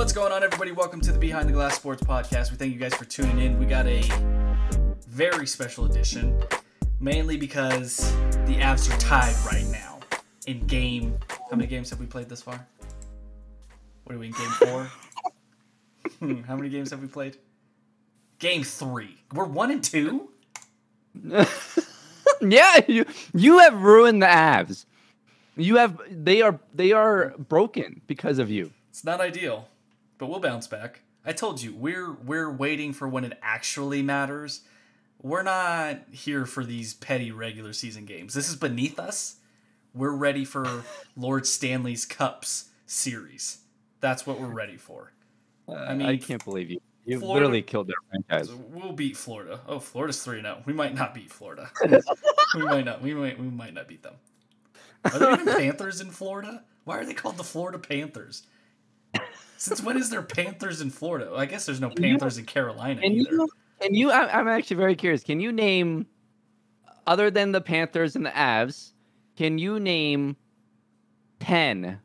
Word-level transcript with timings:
What's 0.00 0.14
going 0.14 0.32
on, 0.32 0.42
everybody? 0.42 0.72
Welcome 0.72 1.02
to 1.02 1.12
the 1.12 1.18
Behind 1.18 1.46
the 1.46 1.52
Glass 1.52 1.74
Sports 1.74 2.02
Podcast. 2.02 2.50
We 2.50 2.56
thank 2.56 2.72
you 2.72 2.78
guys 2.78 2.94
for 2.94 3.04
tuning 3.04 3.38
in. 3.38 3.58
We 3.58 3.66
got 3.66 3.86
a 3.86 4.00
very 5.06 5.46
special 5.46 5.84
edition, 5.84 6.42
mainly 7.00 7.36
because 7.36 7.98
the 8.46 8.56
Avs 8.56 8.90
are 8.90 8.98
tied 8.98 9.34
right 9.44 9.66
now 9.70 10.00
in 10.46 10.66
game. 10.66 11.18
How 11.28 11.54
many 11.54 11.66
games 11.66 11.90
have 11.90 12.00
we 12.00 12.06
played 12.06 12.30
this 12.30 12.40
far? 12.40 12.66
What 14.04 14.16
are 14.16 14.18
we 14.18 14.28
in 14.28 14.32
game 14.32 14.50
four? 14.52 14.90
Hmm, 16.18 16.40
How 16.44 16.56
many 16.56 16.70
games 16.70 16.90
have 16.92 17.02
we 17.02 17.06
played? 17.06 17.36
Game 18.38 18.64
three. 18.64 19.18
We're 19.34 19.44
one 19.44 19.70
and 19.70 19.84
two. 19.84 20.30
yeah, 22.40 22.80
you 22.88 23.04
you 23.34 23.58
have 23.58 23.82
ruined 23.82 24.22
the 24.22 24.26
Avs. 24.26 24.86
You 25.58 25.76
have 25.76 26.00
they 26.10 26.40
are 26.40 26.58
they 26.74 26.92
are 26.92 27.34
broken 27.36 28.00
because 28.06 28.38
of 28.38 28.50
you. 28.50 28.72
It's 28.88 29.04
not 29.04 29.20
ideal, 29.20 29.68
but 30.20 30.28
we'll 30.28 30.38
bounce 30.38 30.68
back. 30.68 31.00
I 31.24 31.32
told 31.32 31.60
you 31.60 31.74
we're 31.74 32.12
we're 32.12 32.50
waiting 32.50 32.92
for 32.92 33.08
when 33.08 33.24
it 33.24 33.36
actually 33.42 34.02
matters. 34.02 34.60
We're 35.20 35.42
not 35.42 36.02
here 36.12 36.46
for 36.46 36.64
these 36.64 36.94
petty 36.94 37.32
regular 37.32 37.72
season 37.72 38.04
games. 38.04 38.34
This 38.34 38.48
is 38.48 38.56
beneath 38.56 38.98
us. 38.98 39.36
We're 39.92 40.14
ready 40.14 40.44
for 40.44 40.84
Lord 41.16 41.46
Stanley's 41.46 42.04
Cups 42.04 42.68
series. 42.86 43.58
That's 44.00 44.26
what 44.26 44.40
we're 44.40 44.46
ready 44.46 44.76
for. 44.76 45.12
Uh, 45.68 45.74
I 45.74 45.94
mean, 45.94 46.06
I 46.06 46.16
can't 46.16 46.44
believe 46.44 46.70
you. 46.70 46.80
You 47.06 47.18
Florida- 47.18 47.46
literally 47.46 47.62
killed 47.62 47.88
their 47.88 47.96
franchise. 48.28 48.52
We'll 48.52 48.92
beat 48.92 49.16
Florida. 49.16 49.60
Oh, 49.66 49.78
Florida's 49.78 50.22
three 50.22 50.40
0 50.42 50.62
We 50.66 50.72
might 50.72 50.94
not 50.94 51.14
beat 51.14 51.30
Florida. 51.30 51.70
we 52.54 52.62
might 52.62 52.84
not. 52.84 53.02
We 53.02 53.14
might. 53.14 53.38
We 53.38 53.48
might 53.48 53.74
not 53.74 53.88
beat 53.88 54.02
them. 54.02 54.14
Are 55.04 55.18
there 55.18 55.32
even 55.32 55.46
Panthers 55.56 56.00
in 56.00 56.10
Florida? 56.10 56.62
Why 56.84 56.98
are 56.98 57.04
they 57.04 57.14
called 57.14 57.36
the 57.36 57.44
Florida 57.44 57.78
Panthers? 57.78 58.44
Since 59.56 59.82
when 59.82 59.96
is 59.98 60.08
there 60.10 60.22
Panthers 60.22 60.80
in 60.80 60.88
Florida? 60.90 61.32
I 61.36 61.44
guess 61.46 61.66
there's 61.66 61.80
no 61.80 61.90
Can 61.90 62.02
you- 62.04 62.10
Panthers 62.12 62.38
in 62.38 62.46
Carolina 62.46 63.00
Can 63.02 63.12
either. 63.12 63.30
you? 63.30 63.48
Can 63.80 63.94
you? 63.94 64.10
I'm, 64.10 64.48
actually 64.48 64.76
very 64.76 64.94
curious. 64.94 65.22
Can 65.22 65.40
you 65.40 65.52
name, 65.52 66.06
other 67.06 67.30
than 67.30 67.52
the 67.52 67.60
Panthers 67.60 68.16
and 68.16 68.24
the 68.24 68.30
Avs, 68.30 68.92
can 69.36 69.58
you 69.58 69.78
name 69.80 70.36
ten 71.40 72.00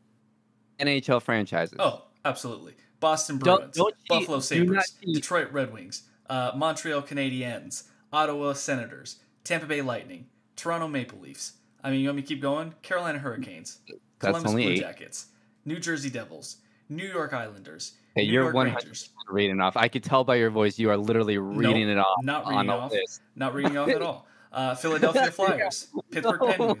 NHL 0.78 1.22
franchises? 1.22 1.76
Oh, 1.78 2.04
absolutely. 2.24 2.74
Boston 3.00 3.38
Don't- 3.38 3.58
Bruins, 3.58 3.76
don't. 3.76 3.94
Buffalo 4.08 4.38
Do 4.38 4.42
Sabres. 4.42 4.94
Detroit 5.12 5.52
Red 5.52 5.72
Wings, 5.72 6.02
uh, 6.30 6.52
Montreal 6.56 7.02
Canadiens, 7.02 7.84
Ottawa 8.12 8.52
Senators, 8.54 9.16
Tampa 9.44 9.66
Bay 9.66 9.82
Lightning, 9.82 10.26
Toronto 10.56 10.88
Maple 10.88 11.20
Leafs. 11.20 11.54
I 11.84 11.90
mean, 11.90 12.00
you 12.00 12.08
want 12.08 12.16
me 12.16 12.22
to 12.22 12.28
keep 12.28 12.40
going? 12.42 12.74
Carolina 12.82 13.18
Hurricanes, 13.18 13.78
That's 13.86 14.00
Columbus 14.18 14.50
only 14.50 14.62
Blue 14.64 14.72
eight. 14.72 14.80
Jackets, 14.80 15.26
New 15.66 15.78
Jersey 15.78 16.10
Devils, 16.10 16.56
New 16.88 17.06
York 17.06 17.32
Islanders, 17.32 17.92
Hey, 18.14 18.26
New 18.26 18.32
you're 18.32 18.52
100 18.52 18.74
Rangers. 18.76 19.10
reading 19.28 19.60
off. 19.60 19.76
I 19.76 19.88
could 19.88 20.02
tell 20.04 20.24
by 20.24 20.36
your 20.36 20.50
voice 20.50 20.78
you 20.78 20.88
are 20.90 20.96
literally 20.96 21.36
reading 21.38 21.88
it 21.88 21.98
off 21.98 22.22
not 22.22 22.44
on 22.44 22.54
reading 22.54 22.70
off. 22.70 22.92
list. 22.92 23.20
Not 23.34 23.54
reading 23.54 23.76
off 23.76 23.88
at 23.88 24.02
all. 24.02 24.26
Uh, 24.52 24.74
Philadelphia 24.74 25.30
Flyers, 25.30 25.88
Pittsburgh 26.10 26.40
Penguins, 26.56 26.78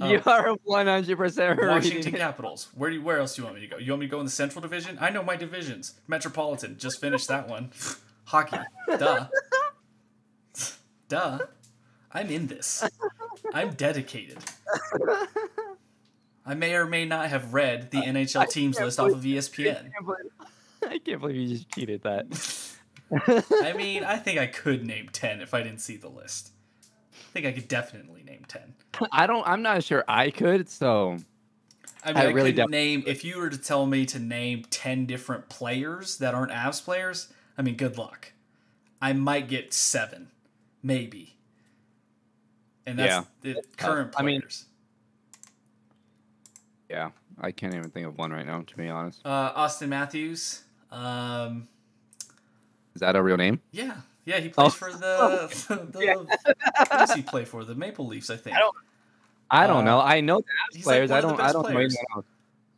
you 0.00 0.20
uh, 0.26 0.30
are 0.32 0.54
100 0.64 1.16
percent 1.16 1.60
Washington. 1.62 2.12
Capitals. 2.12 2.70
Where 2.74 2.90
do 2.90 2.96
you, 2.96 3.02
where 3.02 3.20
else 3.20 3.36
do 3.36 3.42
you 3.42 3.46
want 3.46 3.54
me 3.54 3.60
to 3.60 3.68
go? 3.68 3.76
You 3.78 3.92
want 3.92 4.00
me 4.00 4.06
to 4.06 4.10
go 4.10 4.18
in 4.18 4.24
the 4.24 4.32
Central 4.32 4.60
Division? 4.60 4.98
I 5.00 5.10
know 5.10 5.22
my 5.22 5.36
divisions. 5.36 5.94
Metropolitan. 6.08 6.76
Just 6.76 7.00
finished 7.00 7.28
that 7.28 7.46
one. 7.46 7.70
Hockey. 8.24 8.56
Duh. 8.88 9.28
Duh. 11.08 11.38
I'm 12.10 12.30
in 12.30 12.48
this. 12.48 12.82
I'm 13.52 13.74
dedicated. 13.74 14.38
I 16.46 16.54
may 16.54 16.74
or 16.74 16.86
may 16.86 17.04
not 17.06 17.28
have 17.28 17.54
read 17.54 17.90
the 17.90 17.98
NHL 18.02 18.48
teams 18.48 18.78
list 18.78 19.00
off 19.00 19.12
of 19.12 19.22
ESPN. 19.22 19.90
I 20.86 20.98
can't 20.98 21.20
believe 21.20 21.36
you 21.36 21.48
just 21.56 21.70
cheated 21.70 22.02
that. 22.02 22.26
I 23.64 23.72
mean, 23.72 24.04
I 24.04 24.16
think 24.18 24.38
I 24.38 24.46
could 24.46 24.86
name 24.86 25.08
10 25.10 25.40
if 25.40 25.54
I 25.54 25.62
didn't 25.62 25.80
see 25.80 25.96
the 25.96 26.08
list. 26.08 26.50
I 27.12 27.32
think 27.32 27.46
I 27.46 27.52
could 27.52 27.68
definitely 27.68 28.22
name 28.22 28.44
10. 28.46 28.74
I 29.12 29.26
don't. 29.26 29.46
I'm 29.46 29.62
not 29.62 29.82
sure 29.82 30.04
I 30.06 30.30
could. 30.30 30.68
So 30.68 31.16
I 32.04 32.08
mean, 32.12 32.16
I 32.16 32.26
I, 32.26 32.30
really 32.30 32.50
could 32.50 32.56
don't- 32.56 32.70
name 32.70 33.02
if 33.06 33.24
you 33.24 33.38
were 33.38 33.48
to 33.50 33.58
tell 33.58 33.86
me 33.86 34.04
to 34.06 34.18
name 34.18 34.64
ten 34.70 35.06
different 35.06 35.48
players 35.48 36.18
that 36.18 36.34
aren't 36.34 36.52
Avs 36.52 36.84
players. 36.84 37.28
I 37.58 37.62
mean, 37.62 37.76
good 37.76 37.98
luck. 37.98 38.32
I 39.02 39.12
might 39.14 39.48
get 39.48 39.72
seven, 39.74 40.28
maybe, 40.82 41.36
and 42.86 42.98
that's 42.98 43.26
the 43.40 43.62
current 43.76 44.14
I 44.16 44.22
mean- 44.22 44.40
players. 44.42 44.66
Yeah, 46.94 47.10
I 47.40 47.50
can't 47.50 47.74
even 47.74 47.90
think 47.90 48.06
of 48.06 48.16
one 48.16 48.30
right 48.30 48.46
now. 48.46 48.62
To 48.62 48.76
be 48.76 48.88
honest, 48.88 49.20
uh, 49.24 49.52
Auston 49.54 49.88
Matthews. 49.88 50.62
Um, 50.92 51.66
is 52.94 53.00
that 53.00 53.16
a 53.16 53.22
real 53.22 53.36
name? 53.36 53.60
yeah, 53.72 53.96
yeah, 54.24 54.38
he 54.38 54.48
plays 54.48 54.66
Oh. 54.66 54.70
for 54.70 54.92
the. 54.92 55.66
the 55.90 56.26
what 56.88 56.90
does 56.90 57.12
he 57.14 57.22
play 57.22 57.44
for? 57.44 57.64
The 57.64 57.74
Maple 57.74 58.06
Leafs, 58.06 58.30
I 58.30 58.36
think. 58.36 58.56
I 58.56 58.60
don't- 58.60 58.76
I 59.50 59.66
don't 59.66 59.78
Uh, 59.86 59.90
know. 59.90 60.00
I 60.00 60.20
know 60.20 60.38
the 60.38 60.44
Avs 60.44 60.76
he's 60.76 60.86
like 60.86 60.94
players. 60.94 61.10
I 61.10 61.20
don't. 61.20 61.38
I 61.40 61.52
don't 61.52 61.64
know 61.64 61.70
players. 61.70 61.96
anyone. 61.96 62.24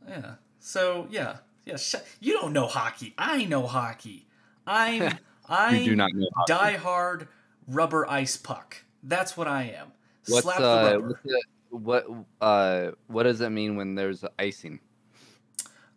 Yeah. 0.08 0.34
So 0.58 1.06
yeah, 1.10 1.36
yeah. 1.64 1.76
Sh- 1.76 1.94
you 2.20 2.32
don't 2.34 2.52
know 2.52 2.66
hockey. 2.66 3.14
I 3.18 3.44
know 3.44 3.66
hockey. 3.66 4.26
I'm. 4.66 5.18
I'm 5.48 5.84
do 5.84 5.94
not 5.94 6.10
know. 6.12 6.26
hockey. 6.34 6.52
Die 6.52 6.72
hard 6.78 7.28
rubber 7.68 8.10
ice 8.10 8.36
puck. 8.36 8.78
That's 9.02 9.36
what 9.36 9.46
I 9.46 9.62
am. 9.78 9.92
What's 10.26 10.42
Slap 10.42 10.58
the 10.58 10.64
uh, 10.68 10.84
rubber. 10.92 11.06
what's 11.08 11.22
the, 11.22 11.42
what 11.76 12.06
uh, 12.40 12.92
what 13.06 13.24
does 13.24 13.40
it 13.40 13.50
mean 13.50 13.76
when 13.76 13.94
there's 13.94 14.24
icing? 14.38 14.80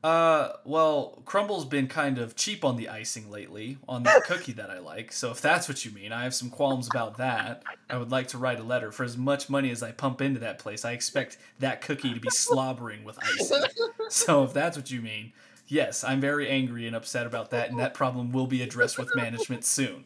Uh, 0.01 0.53
well, 0.63 1.21
Crumble's 1.25 1.65
been 1.65 1.87
kind 1.87 2.19
of 2.19 2.35
cheap 2.35 2.63
on 2.63 2.77
the 2.77 2.87
icing 2.87 3.29
lately 3.29 3.77
on 3.87 4.03
that 4.03 4.23
cookie 4.25 4.53
that 4.53 4.69
I 4.69 4.79
like. 4.79 5.11
So 5.11 5.29
if 5.31 5.41
that's 5.41 5.67
what 5.67 5.83
you 5.83 5.91
mean, 5.91 6.13
I 6.13 6.23
have 6.23 6.33
some 6.33 6.49
qualms 6.49 6.87
about 6.87 7.17
that. 7.17 7.63
I 7.89 7.97
would 7.97 8.09
like 8.09 8.29
to 8.29 8.37
write 8.37 8.59
a 8.59 8.63
letter 8.63 8.93
for 8.93 9.03
as 9.03 9.17
much 9.17 9.49
money 9.49 9.71
as 9.71 9.83
I 9.83 9.91
pump 9.91 10.21
into 10.21 10.39
that 10.39 10.57
place. 10.57 10.85
I 10.85 10.93
expect 10.93 11.37
that 11.59 11.81
cookie 11.81 12.13
to 12.13 12.19
be 12.19 12.29
slobbering 12.29 13.03
with 13.03 13.19
icing. 13.21 13.63
So 14.11 14.43
if 14.43 14.53
that's 14.53 14.75
what 14.75 14.89
you 14.89 15.03
mean, 15.03 15.33
yes, 15.67 16.03
I'm 16.03 16.19
very 16.19 16.49
angry 16.49 16.87
and 16.87 16.95
upset 16.95 17.27
about 17.27 17.51
that, 17.51 17.69
and 17.69 17.77
that 17.77 17.93
problem 17.93 18.31
will 18.31 18.47
be 18.47 18.63
addressed 18.63 18.97
with 18.97 19.15
management 19.15 19.65
soon. 19.65 20.05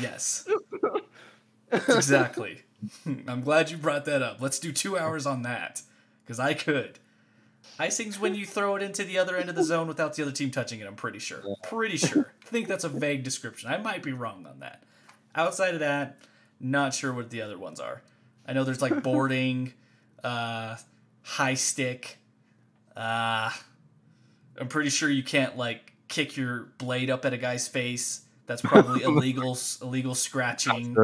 Yes. 0.00 0.46
Exactly. 1.72 2.60
I'm 3.28 3.42
glad 3.42 3.70
you 3.70 3.76
brought 3.76 4.04
that 4.06 4.22
up. 4.22 4.40
Let's 4.40 4.58
do 4.58 4.72
two 4.72 4.98
hours 4.98 5.26
on 5.26 5.42
that. 5.42 5.82
Because 6.24 6.38
I 6.38 6.54
could. 6.54 6.98
Icing's 7.78 8.18
when 8.18 8.34
you 8.34 8.46
throw 8.46 8.76
it 8.76 8.82
into 8.82 9.04
the 9.04 9.18
other 9.18 9.36
end 9.36 9.48
of 9.48 9.54
the 9.54 9.64
zone 9.64 9.88
without 9.88 10.14
the 10.14 10.22
other 10.22 10.32
team 10.32 10.50
touching 10.50 10.80
it, 10.80 10.86
I'm 10.86 10.94
pretty 10.94 11.18
sure. 11.18 11.42
Pretty 11.62 11.96
sure. 11.96 12.32
I 12.44 12.48
think 12.48 12.68
that's 12.68 12.84
a 12.84 12.88
vague 12.88 13.24
description. 13.24 13.70
I 13.70 13.78
might 13.78 14.02
be 14.02 14.12
wrong 14.12 14.46
on 14.46 14.60
that. 14.60 14.82
Outside 15.34 15.74
of 15.74 15.80
that, 15.80 16.18
not 16.60 16.94
sure 16.94 17.12
what 17.12 17.30
the 17.30 17.42
other 17.42 17.58
ones 17.58 17.80
are. 17.80 18.02
I 18.46 18.52
know 18.52 18.64
there's 18.64 18.82
like 18.82 19.02
boarding, 19.02 19.72
uh, 20.22 20.76
high 21.22 21.54
stick. 21.54 22.18
Uh, 22.96 23.50
I'm 24.58 24.68
pretty 24.68 24.90
sure 24.90 25.08
you 25.08 25.22
can't 25.22 25.56
like 25.56 25.92
kick 26.08 26.36
your 26.36 26.68
blade 26.78 27.10
up 27.10 27.24
at 27.24 27.32
a 27.32 27.38
guy's 27.38 27.66
face. 27.68 28.22
That's 28.46 28.62
probably 28.62 29.02
illegal. 29.04 29.56
illegal 29.80 30.14
scratching. 30.14 30.96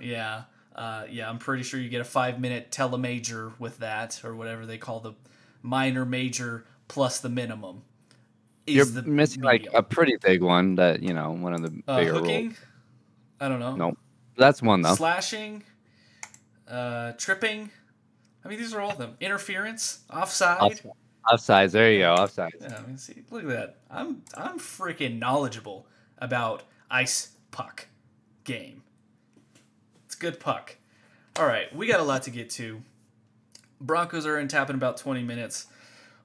Yeah. 0.00 0.42
Uh, 0.80 1.04
yeah, 1.10 1.28
I'm 1.28 1.36
pretty 1.36 1.62
sure 1.62 1.78
you 1.78 1.90
get 1.90 2.00
a 2.00 2.04
five 2.04 2.40
minute 2.40 2.70
telemajor 2.70 3.52
with 3.58 3.80
that, 3.80 4.24
or 4.24 4.34
whatever 4.34 4.64
they 4.64 4.78
call 4.78 5.00
the 5.00 5.12
minor 5.60 6.06
major 6.06 6.64
plus 6.88 7.20
the 7.20 7.28
minimum. 7.28 7.82
is 8.66 8.76
You're 8.76 8.84
the 8.86 9.02
missing 9.02 9.42
like 9.42 9.68
a 9.74 9.82
pretty 9.82 10.16
big 10.16 10.42
one. 10.42 10.76
That 10.76 11.02
you 11.02 11.12
know, 11.12 11.32
one 11.32 11.52
of 11.52 11.60
the 11.60 11.82
uh, 11.86 11.98
bigger 11.98 12.14
hooking. 12.14 12.44
rules. 12.46 12.58
I 13.42 13.48
don't 13.50 13.60
know. 13.60 13.76
No, 13.76 13.96
that's 14.38 14.62
one 14.62 14.80
though. 14.80 14.94
Slashing, 14.94 15.64
uh, 16.66 17.12
tripping. 17.18 17.70
I 18.42 18.48
mean, 18.48 18.58
these 18.58 18.72
are 18.72 18.80
all 18.80 18.92
of 18.92 18.96
them. 18.96 19.18
Interference, 19.20 19.98
offside. 20.10 20.62
Off- 20.62 20.86
Offsides. 21.30 21.72
There 21.72 21.92
you 21.92 21.98
go. 21.98 22.14
Offsides. 22.14 22.52
Yeah, 22.58 22.80
I 22.82 22.86
mean, 22.86 22.96
see, 22.96 23.22
look 23.30 23.42
at 23.42 23.48
that. 23.50 23.76
I'm 23.90 24.22
I'm 24.34 24.58
freaking 24.58 25.18
knowledgeable 25.18 25.86
about 26.16 26.62
ice 26.90 27.36
puck 27.50 27.88
game. 28.44 28.82
Good 30.20 30.38
puck. 30.38 30.76
All 31.36 31.46
right, 31.46 31.74
we 31.74 31.86
got 31.86 31.98
a 31.98 32.04
lot 32.04 32.24
to 32.24 32.30
get 32.30 32.50
to. 32.50 32.82
Broncos 33.80 34.26
are 34.26 34.38
in 34.38 34.48
tap 34.48 34.68
in 34.68 34.76
about 34.76 34.98
20 34.98 35.22
minutes. 35.22 35.66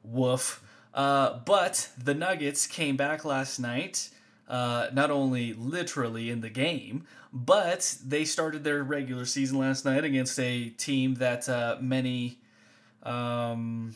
Woof. 0.04 0.62
Uh, 0.94 1.40
but 1.46 1.90
the 1.98 2.14
Nuggets 2.14 2.68
came 2.68 2.98
back 2.98 3.24
last 3.24 3.58
night. 3.58 4.10
Uh, 4.50 4.90
not 4.92 5.12
only 5.12 5.54
literally 5.54 6.30
in 6.30 6.42
the 6.42 6.50
game, 6.50 7.06
but 7.32 7.98
they 8.06 8.26
started 8.26 8.66
their 8.66 8.84
regular 8.84 9.26
season 9.26 9.60
last 9.60 9.86
night 9.86 10.04
against 10.04 10.38
a 10.40 10.70
team 10.72 11.16
that 11.16 11.48
uh, 11.48 11.78
many 11.80 12.40
um, 13.04 13.96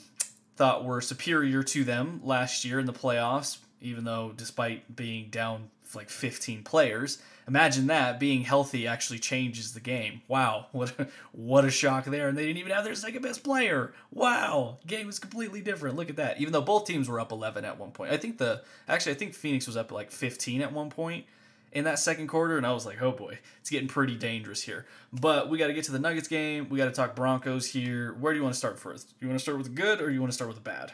thought 0.55 0.85
were 0.85 1.01
superior 1.01 1.61
to 1.61 1.83
them 1.83 2.21
last 2.23 2.63
year 2.63 2.79
in 2.79 2.85
the 2.85 2.93
playoffs, 2.93 3.57
even 3.81 4.05
though 4.05 4.31
despite 4.35 4.95
being 4.95 5.29
down 5.29 5.69
like 5.95 6.09
15 6.09 6.63
players, 6.63 7.19
imagine 7.47 7.88
that 7.88 8.19
being 8.19 8.44
healthy 8.44 8.88
actually 8.88 9.19
changes 9.19 9.74
the 9.74 9.80
game. 9.80 10.21
Wow, 10.27 10.68
what 10.71 10.94
a, 11.00 11.07
what 11.31 11.65
a 11.65 11.71
shock 11.71 12.06
there! 12.06 12.27
And 12.27 12.38
they 12.38 12.45
didn't 12.45 12.59
even 12.59 12.71
have 12.71 12.83
their 12.83 12.95
second 12.95 13.21
best 13.21 13.44
player. 13.44 13.94
Wow, 14.12 14.77
game 14.88 15.07
was 15.07 15.19
completely 15.19 15.62
different. 15.62 15.95
Look 15.95 16.09
at 16.09 16.15
that. 16.18 16.39
Even 16.39 16.53
though 16.53 16.62
both 16.62 16.86
teams 16.86 17.09
were 17.09 17.19
up 17.19 17.31
11 17.31 17.65
at 17.65 17.80
one 17.80 17.91
point, 17.91 18.12
I 18.12 18.18
think 18.18 18.38
the 18.38 18.62
actually 18.88 19.13
I 19.13 19.15
think 19.15 19.33
Phoenix 19.33 19.68
was 19.68 19.77
up 19.77 19.91
like 19.91 20.12
15 20.12 20.62
at 20.62 20.74
one 20.74 20.89
point 20.89 21.25
in 21.71 21.83
that 21.83 22.00
second 22.00 22.27
quarter, 22.27 22.57
and 22.57 22.65
I 22.65 22.71
was 22.71 22.85
like, 22.85 23.01
oh 23.01 23.12
boy, 23.12 23.39
it's 23.59 23.69
getting 23.69 23.88
pretty 23.88 24.15
dangerous 24.15 24.62
here. 24.62 24.85
But 25.13 25.50
we 25.50 25.57
got 25.57 25.68
to 25.68 25.74
get 25.74 25.85
to 25.85 25.92
the 25.92 26.00
Nuggets 26.00 26.27
game. 26.27 26.69
We 26.69 26.77
got 26.77 26.85
to 26.85 26.92
talk 26.92 27.15
Broncos 27.15 27.68
here. 27.68 28.13
Where 28.13 28.33
do 28.33 28.38
you 28.38 28.44
want 28.44 28.53
to 28.53 28.57
start 28.59 28.80
first? 28.80 29.13
You 29.19 29.27
want 29.27 29.39
to 29.39 29.44
start 29.44 29.57
with 29.57 29.68
the 29.68 29.74
good, 29.74 30.01
or 30.01 30.09
you 30.09 30.19
want 30.19 30.31
to 30.31 30.35
start 30.35 30.47
with 30.47 30.57
the 30.57 30.63
bad? 30.63 30.94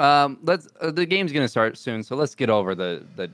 Um, 0.00 0.38
let's. 0.42 0.66
Uh, 0.80 0.90
the 0.90 1.04
game's 1.04 1.32
gonna 1.32 1.48
start 1.48 1.76
soon, 1.76 2.02
so 2.02 2.16
let's 2.16 2.34
get 2.34 2.48
over 2.48 2.74
the 2.74 3.04
the 3.16 3.30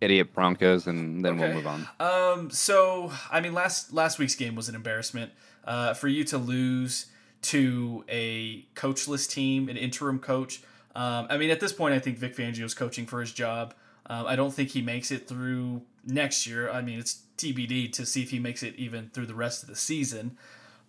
idiot 0.00 0.32
Broncos, 0.32 0.86
and 0.86 1.24
then 1.24 1.36
we'll 1.36 1.52
move 1.52 1.66
on. 1.66 1.88
Um, 1.98 2.50
so 2.50 3.12
I 3.30 3.40
mean, 3.40 3.54
last 3.54 3.92
last 3.92 4.18
week's 4.18 4.36
game 4.36 4.54
was 4.54 4.68
an 4.68 4.74
embarrassment. 4.74 5.32
Uh, 5.64 5.92
for 5.92 6.08
you 6.08 6.24
to 6.24 6.38
lose 6.38 7.06
to 7.42 8.04
a 8.08 8.62
coachless 8.74 9.28
team, 9.28 9.68
an 9.68 9.76
interim 9.76 10.18
coach. 10.18 10.62
Um, 10.94 11.26
I 11.28 11.36
mean, 11.36 11.50
at 11.50 11.60
this 11.60 11.72
point, 11.72 11.94
I 11.94 11.98
think 11.98 12.18
Vic 12.18 12.36
Fangio's 12.36 12.74
coaching 12.74 13.06
for 13.06 13.20
his 13.20 13.32
job. 13.32 13.74
Um, 14.06 14.26
I 14.26 14.36
don't 14.36 14.52
think 14.52 14.70
he 14.70 14.82
makes 14.82 15.10
it 15.10 15.28
through 15.28 15.82
next 16.04 16.46
year. 16.46 16.70
I 16.70 16.82
mean, 16.82 16.98
it's 16.98 17.22
TBD 17.36 17.92
to 17.92 18.06
see 18.06 18.22
if 18.22 18.30
he 18.30 18.38
makes 18.38 18.62
it 18.62 18.74
even 18.76 19.10
through 19.10 19.26
the 19.26 19.34
rest 19.34 19.62
of 19.62 19.68
the 19.68 19.76
season. 19.76 20.36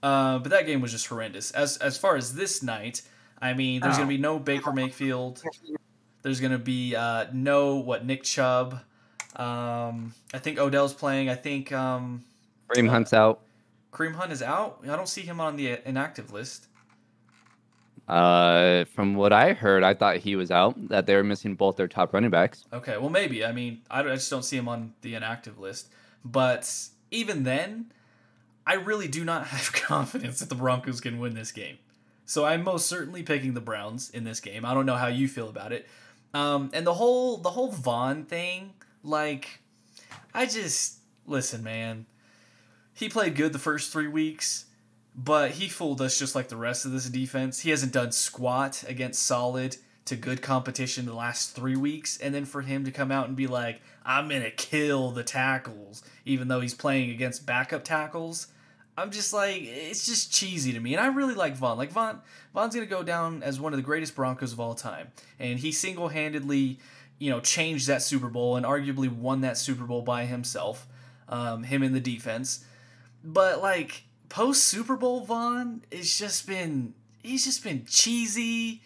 Uh, 0.02 0.40
but 0.40 0.50
that 0.50 0.66
game 0.66 0.82
was 0.82 0.92
just 0.92 1.08
horrendous. 1.08 1.52
As 1.52 1.78
as 1.78 1.98
far 1.98 2.16
as 2.16 2.36
this 2.36 2.64
night, 2.64 3.02
I 3.42 3.54
mean, 3.54 3.82
there's 3.82 3.96
Oh. 3.96 4.00
gonna 4.00 4.10
be 4.10 4.18
no 4.18 4.38
Baker 4.40 4.72
Mayfield. 4.72 5.42
There's 6.22 6.40
gonna 6.40 6.60
be 6.60 6.96
uh, 6.96 7.26
no 7.34 7.78
what 7.78 8.06
Nick 8.06 8.24
Chubb. 8.24 8.80
Um, 9.36 10.14
I 10.34 10.40
think 10.40 10.60
Odell's 10.60 10.94
playing. 10.94 11.30
I 11.30 11.36
think 11.36 11.72
um, 11.72 12.24
Kareem 12.70 12.90
Hunt's 12.90 13.14
out. 13.14 13.42
Kareem 13.92 14.14
Hunt 14.16 14.32
is 14.32 14.42
out. 14.44 14.80
I 14.84 14.96
don't 14.96 15.10
see 15.10 15.22
him 15.22 15.40
on 15.42 15.56
the 15.56 15.80
inactive 15.86 16.32
list. 16.32 16.68
Uh, 18.08 18.84
from 18.94 19.16
what 19.16 19.32
I 19.32 19.54
heard, 19.54 19.84
I 19.84 19.94
thought 19.94 20.18
he 20.18 20.36
was 20.36 20.52
out. 20.52 20.90
That 20.90 21.06
they 21.06 21.16
were 21.16 21.24
missing 21.24 21.56
both 21.56 21.78
their 21.78 21.88
top 21.88 22.14
running 22.14 22.30
backs. 22.30 22.66
Okay, 22.74 22.98
well 22.98 23.10
maybe. 23.10 23.46
I 23.46 23.52
mean, 23.52 23.82
I, 23.90 24.00
I 24.02 24.16
just 24.16 24.30
don't 24.30 24.44
see 24.44 24.58
him 24.58 24.68
on 24.68 24.94
the 25.02 25.16
inactive 25.16 25.60
list. 25.60 25.90
But 26.26 26.72
even 27.10 27.44
then, 27.44 27.92
I 28.68 28.76
really 28.76 29.08
do 29.08 29.24
not 29.24 29.48
have 29.48 29.72
confidence 29.74 30.40
that 30.40 30.50
the 30.50 30.56
Broncos 30.56 31.00
can 31.02 31.20
win 31.20 31.34
this 31.36 31.52
game. 31.52 31.78
So 32.26 32.46
I'm 32.46 32.64
most 32.64 32.88
certainly 32.88 33.24
picking 33.24 33.54
the 33.54 33.62
Browns 33.62 34.10
in 34.10 34.24
this 34.24 34.40
game. 34.40 34.64
I 34.66 34.74
don't 34.74 34.86
know 34.86 34.96
how 34.96 35.08
you 35.08 35.28
feel 35.28 35.50
about 35.50 35.72
it. 35.72 35.88
Um, 36.34 36.70
and 36.74 36.88
the 36.88 36.94
whole 36.94 37.38
the 37.38 37.50
whole 37.50 37.72
Vaughn 37.72 38.24
thing, 38.24 38.74
like, 39.04 39.60
I 40.34 40.46
just 40.46 41.00
listen, 41.26 41.64
man. 41.64 42.06
He 42.94 43.10
played 43.10 43.36
good 43.36 43.54
the 43.54 43.60
first 43.60 43.92
three 43.92 44.08
weeks, 44.08 44.66
but 45.16 45.52
he 45.52 45.68
fooled 45.68 46.02
us 46.02 46.20
just 46.20 46.36
like 46.36 46.50
the 46.50 46.58
rest 46.58 46.86
of 46.86 46.92
this 46.92 47.10
defense. 47.10 47.62
He 47.62 47.70
hasn't 47.70 47.94
done 47.94 48.12
squat 48.12 48.84
against 48.88 49.24
solid 49.24 49.78
to 50.06 50.16
good 50.16 50.42
competition 50.42 51.06
the 51.06 51.14
last 51.14 51.56
three 51.56 51.76
weeks, 51.76 52.18
and 52.18 52.34
then 52.34 52.46
for 52.46 52.62
him 52.62 52.86
to 52.86 52.92
come 52.92 53.12
out 53.12 53.28
and 53.28 53.36
be 53.36 53.48
like, 53.48 53.82
"I'm 54.06 54.30
gonna 54.30 54.52
kill 54.52 55.12
the 55.12 55.24
tackles," 55.24 56.04
even 56.26 56.48
though 56.48 56.62
he's 56.62 56.74
playing 56.74 57.10
against 57.10 57.46
backup 57.46 57.84
tackles. 57.84 58.48
I'm 58.98 59.12
just 59.12 59.34
like, 59.34 59.64
it's 59.64 60.06
just 60.06 60.34
cheesy 60.34 60.74
to 60.74 60.80
me, 60.80 60.94
and 60.94 61.02
I 61.02 61.08
really 61.08 61.34
like 61.34 61.56
Vaughn. 61.56 61.78
Like 61.78 61.92
Vaughn, 61.92 62.22
Vaughn's 62.54 62.76
gonna 62.76 62.86
go 62.86 63.04
down 63.04 63.42
as 63.42 63.60
one 63.60 63.74
of 63.74 63.78
the 63.78 63.84
greatest 63.84 64.16
Broncos 64.16 64.52
of 64.54 64.60
all 64.60 64.76
time, 64.76 65.08
and 65.40 65.60
he 65.60 65.72
single-handedly, 65.72 66.80
you 67.18 67.30
know, 67.30 67.40
changed 67.40 67.88
that 67.88 68.02
Super 68.02 68.28
Bowl 68.28 68.58
and 68.58 68.66
arguably 68.66 69.10
won 69.10 69.42
that 69.42 69.58
Super 69.58 69.86
Bowl 69.86 70.02
by 70.02 70.26
himself. 70.26 70.88
Um, 71.30 71.64
him 71.64 71.82
in 71.82 71.94
the 71.94 72.02
defense, 72.02 72.66
but 73.24 73.62
like 73.62 74.04
post 74.28 74.66
Super 74.66 74.98
Bowl 74.98 75.24
Vaughn, 75.24 75.82
it's 75.90 76.20
just 76.20 76.46
been 76.46 76.94
he's 77.24 77.46
just 77.46 77.64
been 77.64 77.86
cheesy. 77.86 78.82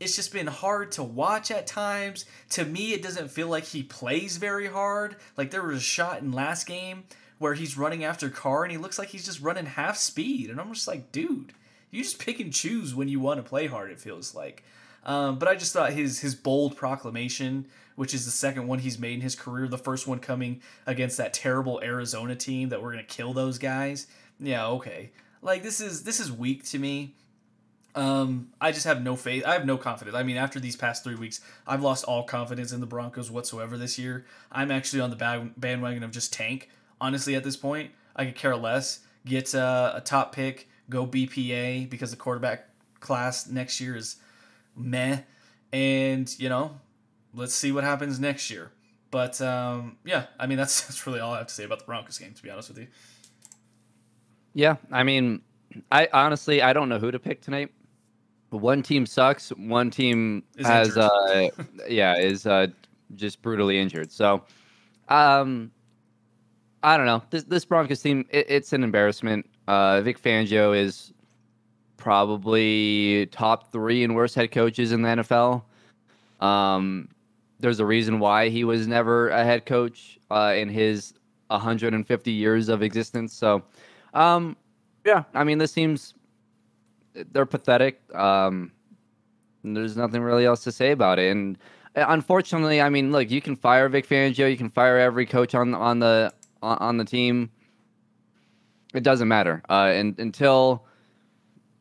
It's 0.00 0.14
just 0.14 0.32
been 0.32 0.46
hard 0.46 0.92
to 0.92 1.02
watch 1.02 1.50
at 1.50 1.66
times. 1.66 2.24
To 2.50 2.64
me, 2.64 2.92
it 2.92 3.02
doesn't 3.02 3.30
feel 3.30 3.48
like 3.48 3.64
he 3.64 3.82
plays 3.82 4.36
very 4.36 4.66
hard. 4.66 5.16
Like 5.36 5.50
there 5.50 5.62
was 5.62 5.78
a 5.78 5.80
shot 5.80 6.20
in 6.20 6.30
last 6.30 6.66
game 6.66 7.04
where 7.38 7.54
he's 7.54 7.78
running 7.78 8.04
after 8.04 8.28
Carr 8.28 8.64
and 8.64 8.72
he 8.72 8.78
looks 8.78 8.98
like 8.98 9.08
he's 9.08 9.24
just 9.24 9.40
running 9.40 9.66
half 9.66 9.96
speed, 9.96 10.50
and 10.50 10.60
I'm 10.60 10.72
just 10.72 10.88
like, 10.88 11.12
dude, 11.12 11.52
you 11.90 12.02
just 12.02 12.18
pick 12.18 12.40
and 12.40 12.52
choose 12.52 12.94
when 12.94 13.08
you 13.08 13.20
want 13.20 13.38
to 13.38 13.48
play 13.48 13.66
hard. 13.66 13.90
It 13.90 14.00
feels 14.00 14.34
like. 14.34 14.64
Um, 15.04 15.38
but 15.38 15.48
I 15.48 15.54
just 15.54 15.72
thought 15.72 15.92
his 15.92 16.20
his 16.20 16.34
bold 16.34 16.76
proclamation, 16.76 17.66
which 17.96 18.12
is 18.12 18.24
the 18.24 18.30
second 18.30 18.66
one 18.66 18.80
he's 18.80 18.98
made 18.98 19.14
in 19.14 19.20
his 19.20 19.34
career, 19.34 19.68
the 19.68 19.78
first 19.78 20.06
one 20.06 20.18
coming 20.18 20.60
against 20.86 21.16
that 21.16 21.32
terrible 21.32 21.80
Arizona 21.82 22.34
team 22.34 22.68
that 22.68 22.82
we're 22.82 22.90
gonna 22.90 23.04
kill 23.04 23.32
those 23.32 23.58
guys. 23.58 24.06
Yeah, 24.40 24.66
okay. 24.66 25.10
Like 25.40 25.62
this 25.62 25.80
is 25.80 26.02
this 26.02 26.20
is 26.20 26.30
weak 26.30 26.64
to 26.66 26.78
me. 26.78 27.14
Um, 27.94 28.50
I 28.60 28.70
just 28.70 28.86
have 28.86 29.02
no 29.02 29.16
faith. 29.16 29.44
I 29.44 29.54
have 29.54 29.66
no 29.66 29.76
confidence. 29.76 30.16
I 30.16 30.22
mean, 30.22 30.36
after 30.36 30.60
these 30.60 30.76
past 30.76 31.02
three 31.02 31.14
weeks, 31.14 31.40
I've 31.66 31.82
lost 31.82 32.04
all 32.04 32.22
confidence 32.22 32.70
in 32.70 32.80
the 32.80 32.86
Broncos 32.86 33.30
whatsoever 33.30 33.76
this 33.76 33.98
year. 33.98 34.24
I'm 34.52 34.70
actually 34.70 35.00
on 35.00 35.10
the 35.10 35.50
bandwagon 35.56 36.02
of 36.02 36.10
just 36.10 36.32
tank. 36.32 36.68
Honestly, 37.00 37.34
at 37.34 37.44
this 37.44 37.56
point, 37.56 37.90
I 38.16 38.24
could 38.24 38.34
care 38.34 38.56
less. 38.56 39.00
Get 39.24 39.54
uh, 39.54 39.92
a 39.94 40.00
top 40.00 40.34
pick, 40.34 40.68
go 40.88 41.06
BPA 41.06 41.88
because 41.90 42.10
the 42.10 42.16
quarterback 42.16 42.68
class 43.00 43.48
next 43.48 43.80
year 43.80 43.96
is 43.96 44.16
meh, 44.76 45.20
and 45.72 46.34
you 46.38 46.48
know, 46.48 46.78
let's 47.34 47.54
see 47.54 47.72
what 47.72 47.84
happens 47.84 48.18
next 48.18 48.50
year. 48.50 48.72
But 49.10 49.40
um, 49.40 49.98
yeah, 50.04 50.26
I 50.38 50.46
mean 50.46 50.58
that's 50.58 50.80
that's 50.86 51.06
really 51.06 51.20
all 51.20 51.32
I 51.34 51.38
have 51.38 51.46
to 51.48 51.54
say 51.54 51.64
about 51.64 51.80
the 51.80 51.84
Broncos 51.84 52.18
game. 52.18 52.32
To 52.34 52.42
be 52.42 52.50
honest 52.50 52.68
with 52.68 52.78
you, 52.78 52.86
Yeah, 54.54 54.76
I 54.90 55.02
mean, 55.02 55.42
I 55.90 56.08
honestly 56.12 56.62
I 56.62 56.72
don't 56.72 56.88
know 56.88 56.98
who 56.98 57.10
to 57.10 57.18
pick 57.18 57.40
tonight. 57.40 57.70
One 58.50 58.82
team 58.82 59.04
sucks. 59.04 59.50
One 59.50 59.90
team 59.90 60.42
Is 60.56 60.66
has 60.66 60.96
uh 60.96 61.48
yeah 61.88 62.16
is 62.16 62.46
uh 62.46 62.68
just 63.14 63.42
brutally 63.42 63.78
injured. 63.78 64.12
So, 64.12 64.44
um, 65.08 65.70
I 66.82 66.96
don't 66.96 67.06
know. 67.06 67.22
This 67.30 67.44
this 67.44 67.64
Broncos 67.64 68.00
team 68.00 68.24
it, 68.30 68.46
it's 68.48 68.72
an 68.72 68.84
embarrassment. 68.84 69.48
Uh, 69.66 70.00
Vic 70.00 70.20
Fangio 70.20 70.76
is 70.76 71.12
probably 71.96 73.26
top 73.26 73.70
three 73.72 74.04
and 74.04 74.14
worst 74.14 74.34
head 74.34 74.50
coaches 74.52 74.92
in 74.92 75.02
the 75.02 75.08
NFL. 75.08 75.62
Um, 76.40 77.08
there's 77.60 77.80
a 77.80 77.86
reason 77.86 78.20
why 78.20 78.48
he 78.48 78.64
was 78.64 78.86
never 78.86 79.28
a 79.30 79.44
head 79.44 79.66
coach 79.66 80.18
uh, 80.30 80.54
in 80.56 80.68
his 80.68 81.14
150 81.48 82.30
years 82.30 82.68
of 82.68 82.82
existence. 82.82 83.32
So, 83.32 83.62
um, 84.14 84.56
yeah, 85.04 85.24
I 85.34 85.42
mean, 85.44 85.58
this 85.58 85.72
seems 85.72 86.14
they're 87.32 87.46
pathetic. 87.46 88.00
Um, 88.14 88.70
there's 89.64 89.96
nothing 89.96 90.22
really 90.22 90.46
else 90.46 90.62
to 90.64 90.72
say 90.72 90.92
about 90.92 91.18
it. 91.18 91.32
And 91.32 91.58
uh, 91.96 92.06
unfortunately, 92.08 92.80
I 92.80 92.88
mean, 92.88 93.10
look, 93.10 93.30
you 93.30 93.40
can 93.40 93.56
fire 93.56 93.88
Vic 93.88 94.08
Fangio, 94.08 94.48
you 94.48 94.56
can 94.56 94.70
fire 94.70 94.98
every 94.98 95.26
coach 95.26 95.54
on 95.54 95.74
on 95.74 95.98
the 95.98 96.32
on, 96.62 96.78
on 96.78 96.96
the 96.96 97.04
team. 97.04 97.50
It 98.94 99.02
doesn't 99.02 99.28
matter. 99.28 99.62
Uh, 99.68 99.90
and 99.94 100.18
until 100.18 100.86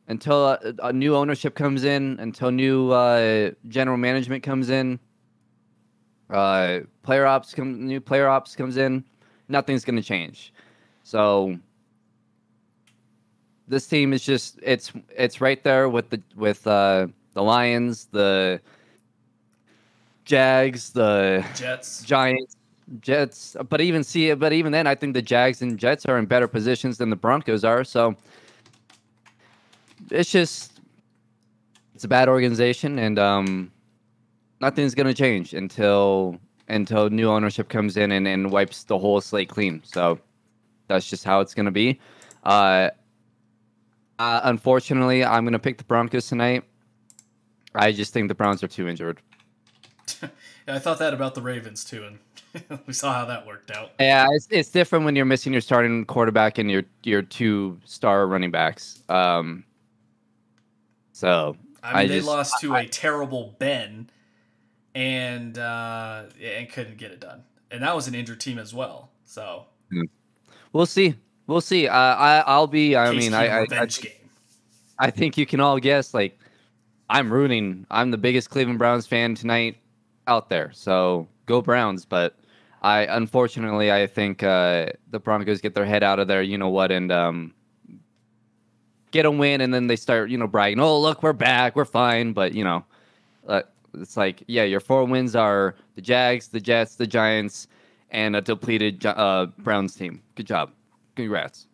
until 0.08 0.48
a, 0.48 0.60
a 0.84 0.94
new 0.94 1.16
ownership 1.16 1.56
comes 1.56 1.84
in, 1.84 2.18
until 2.20 2.52
new 2.52 2.92
uh, 2.92 3.52
general 3.68 3.98
management 3.98 4.42
comes 4.44 4.70
in, 4.70 5.00
uh, 6.30 6.80
player 7.04 7.26
ops 7.26 7.54
come, 7.54 7.86
new 7.86 8.00
player 8.00 8.28
ops 8.28 8.56
comes 8.56 8.78
in, 8.78 9.04
nothing's 9.50 9.84
going 9.86 9.96
to 9.96 10.04
change. 10.04 10.54
So 11.04 11.58
this 13.68 13.88
team 13.88 14.14
is 14.14 14.24
just 14.24 14.60
it's 14.62 14.92
it's 15.16 15.42
right 15.42 15.62
there 15.64 15.90
with 15.90 16.10
the 16.10 16.22
with 16.36 16.66
uh, 16.68 17.08
the 17.34 17.44
Lions, 17.44 18.06
the 18.12 18.62
Jags, 20.26 20.92
the 20.92 21.46
Jets. 21.56 22.04
Giants, 22.04 22.56
Jets. 23.00 23.56
But 23.70 23.82
even 23.82 24.04
see 24.04 24.34
but 24.34 24.54
even 24.54 24.72
then, 24.72 24.88
I 24.88 24.96
think 24.96 25.14
the 25.14 25.22
Jags 25.22 25.62
and 25.62 25.78
Jets 25.78 26.06
are 26.06 26.18
in 26.18 26.26
better 26.26 26.48
positions 26.48 26.98
than 26.98 27.10
the 27.10 27.16
Broncos 27.16 27.64
are. 27.64 27.84
So 27.84 28.16
it's 30.12 30.32
just 30.32 30.80
it's 31.96 32.04
a 32.04 32.08
bad 32.08 32.30
organization, 32.30 33.00
and 33.00 33.20
um, 33.20 33.72
nothing's 34.62 34.96
gonna 34.96 35.14
change 35.14 35.54
until 35.54 36.40
until 36.70 37.10
new 37.10 37.30
ownership 37.30 37.70
comes 37.70 37.98
in 37.98 38.12
and, 38.12 38.28
and 38.28 38.52
wipes 38.52 38.84
the 38.84 38.98
whole 38.98 39.22
slate 39.22 39.50
clean. 39.50 39.82
So 39.84 40.20
that's 40.88 41.10
just 41.10 41.24
how 41.24 41.40
it's 41.42 41.54
gonna 41.54 41.72
be. 41.72 42.00
Uh, 42.44 42.90
uh, 44.20 44.42
unfortunately, 44.44 45.24
I'm 45.24 45.44
gonna 45.46 45.60
pick 45.60 45.78
the 45.78 45.84
Broncos 45.84 46.28
tonight. 46.28 46.64
I 47.76 47.92
just 47.92 48.14
think 48.14 48.28
the 48.28 48.36
Browns 48.36 48.64
are 48.64 48.68
too 48.68 48.88
injured. 48.88 49.22
I 50.68 50.80
thought 50.80 51.00
that 51.00 51.14
about 51.14 51.36
the 51.36 51.42
Ravens 51.42 51.84
too, 51.84 52.04
and 52.04 52.20
we 52.88 52.94
saw 52.94 53.14
how 53.14 53.26
that 53.26 53.46
worked 53.46 53.72
out. 53.72 53.92
Yeah, 54.00 54.28
it's, 54.32 54.48
it's 54.50 54.70
different 54.70 55.06
when 55.06 55.16
you're 55.16 55.26
missing 55.26 55.52
your 55.54 55.62
starting 55.62 56.06
quarterback 56.06 56.58
and 56.58 56.70
your 56.70 56.84
your 57.04 57.22
two 57.22 57.80
star 57.86 58.28
running 58.28 58.52
backs. 58.52 59.02
Um, 59.10 59.64
so 61.12 61.58
I 61.84 61.90
mean, 61.90 61.98
I 61.98 62.08
they 62.08 62.16
just- 62.16 62.28
lost 62.28 62.62
to 62.62 62.76
a 62.76 62.86
terrible 62.86 63.56
Ben 63.60 64.10
and 64.96 65.58
uh, 65.58 66.24
and 66.42 66.70
couldn't 66.72 66.98
get 66.98 67.12
it 67.12 67.20
done. 67.20 67.44
And 67.70 67.84
that 67.84 67.96
was 67.96 68.08
an 68.08 68.16
injured 68.16 68.40
team 68.40 68.58
as 68.60 68.74
well. 68.74 69.12
So 69.26 69.66
we'll 70.74 70.86
see. 70.86 71.16
We'll 71.48 71.62
see. 71.62 71.88
Uh, 71.88 71.94
I 71.96 72.44
I'll 72.48 72.68
be. 72.68 72.96
I 72.96 73.12
Case 73.12 73.24
mean, 73.24 73.34
I 73.34 73.48
I, 73.48 73.62
I 73.62 73.86
game. 73.86 74.12
I 75.00 75.12
think 75.12 75.38
you 75.38 75.46
can 75.46 75.60
all 75.60 75.80
guess. 75.80 76.14
Like, 76.14 76.40
I'm 77.10 77.32
rooting. 77.32 77.86
I'm 77.92 78.12
the 78.12 78.18
biggest 78.18 78.50
Cleveland 78.50 78.80
Browns 78.80 79.06
fan 79.06 79.36
tonight 79.36 79.78
out 80.28 80.50
there. 80.50 80.72
So 80.74 81.28
go 81.46 81.62
Browns. 81.62 82.06
But 82.06 82.36
I 82.88 83.02
unfortunately 83.02 83.92
I 83.92 84.08
think 84.08 84.44
uh, 84.44 84.88
the 85.12 85.20
Broncos 85.20 85.60
get 85.60 85.76
their 85.76 85.84
head 85.84 86.04
out 86.04 86.20
of 86.20 86.30
there. 86.30 86.42
You 86.42 86.58
know 86.58 86.70
what? 86.70 86.90
And 86.90 87.12
um, 87.12 87.54
get 89.12 89.26
a 89.26 89.32
win, 89.32 89.60
and 89.60 89.74
then 89.74 89.88
they 89.88 89.98
start 89.98 90.30
you 90.30 90.38
know 90.38 90.48
bragging. 90.48 90.80
Oh 90.80 90.98
look, 90.98 91.22
we're 91.22 91.34
back. 91.34 91.76
We're 91.76 91.84
fine. 91.84 92.32
But 92.32 92.54
you 92.54 92.64
know, 92.64 92.86
uh, 93.46 93.64
it's 93.94 94.16
like 94.16 94.42
yeah, 94.48 94.64
your 94.64 94.80
four 94.80 95.04
wins 95.04 95.36
are 95.36 95.76
the 95.96 96.02
Jags, 96.02 96.48
the 96.48 96.62
Jets, 96.62 96.96
the 96.96 97.06
Giants, 97.06 97.68
and 98.10 98.38
a 98.38 98.42
depleted 98.42 99.06
uh, 99.06 99.48
Browns 99.58 99.94
team. 99.94 100.22
Good 100.36 100.48
job. 100.48 100.72
Congrats. 101.18 101.68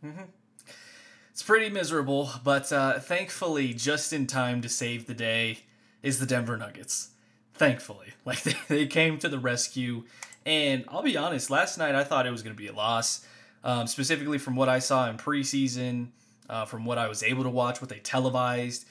It's 1.29 1.43
pretty 1.43 1.69
miserable, 1.69 2.31
but 2.43 2.73
uh, 2.73 2.97
thankfully, 2.97 3.75
just 3.75 4.13
in 4.13 4.25
time 4.25 4.63
to 4.63 4.69
save 4.69 5.05
the 5.05 5.13
day 5.13 5.59
is 6.01 6.19
the 6.19 6.25
Denver 6.25 6.57
Nuggets. 6.57 7.09
Thankfully, 7.53 8.13
like 8.25 8.41
they 8.67 8.87
came 8.87 9.19
to 9.19 9.29
the 9.29 9.37
rescue. 9.37 10.05
And 10.45 10.85
I'll 10.87 11.03
be 11.03 11.17
honest, 11.17 11.49
last 11.49 11.77
night 11.77 11.95
I 11.95 12.03
thought 12.03 12.27
it 12.27 12.31
was 12.31 12.43
going 12.43 12.55
to 12.55 12.61
be 12.61 12.67
a 12.67 12.73
loss, 12.73 13.25
um, 13.63 13.87
specifically 13.87 14.37
from 14.37 14.55
what 14.55 14.69
I 14.69 14.79
saw 14.79 15.09
in 15.09 15.17
preseason, 15.17 16.07
uh, 16.49 16.65
from 16.65 16.85
what 16.85 16.97
I 16.97 17.07
was 17.07 17.23
able 17.23 17.43
to 17.43 17.49
watch, 17.49 17.81
what 17.81 17.89
they 17.89 17.99
televised. 17.99 18.85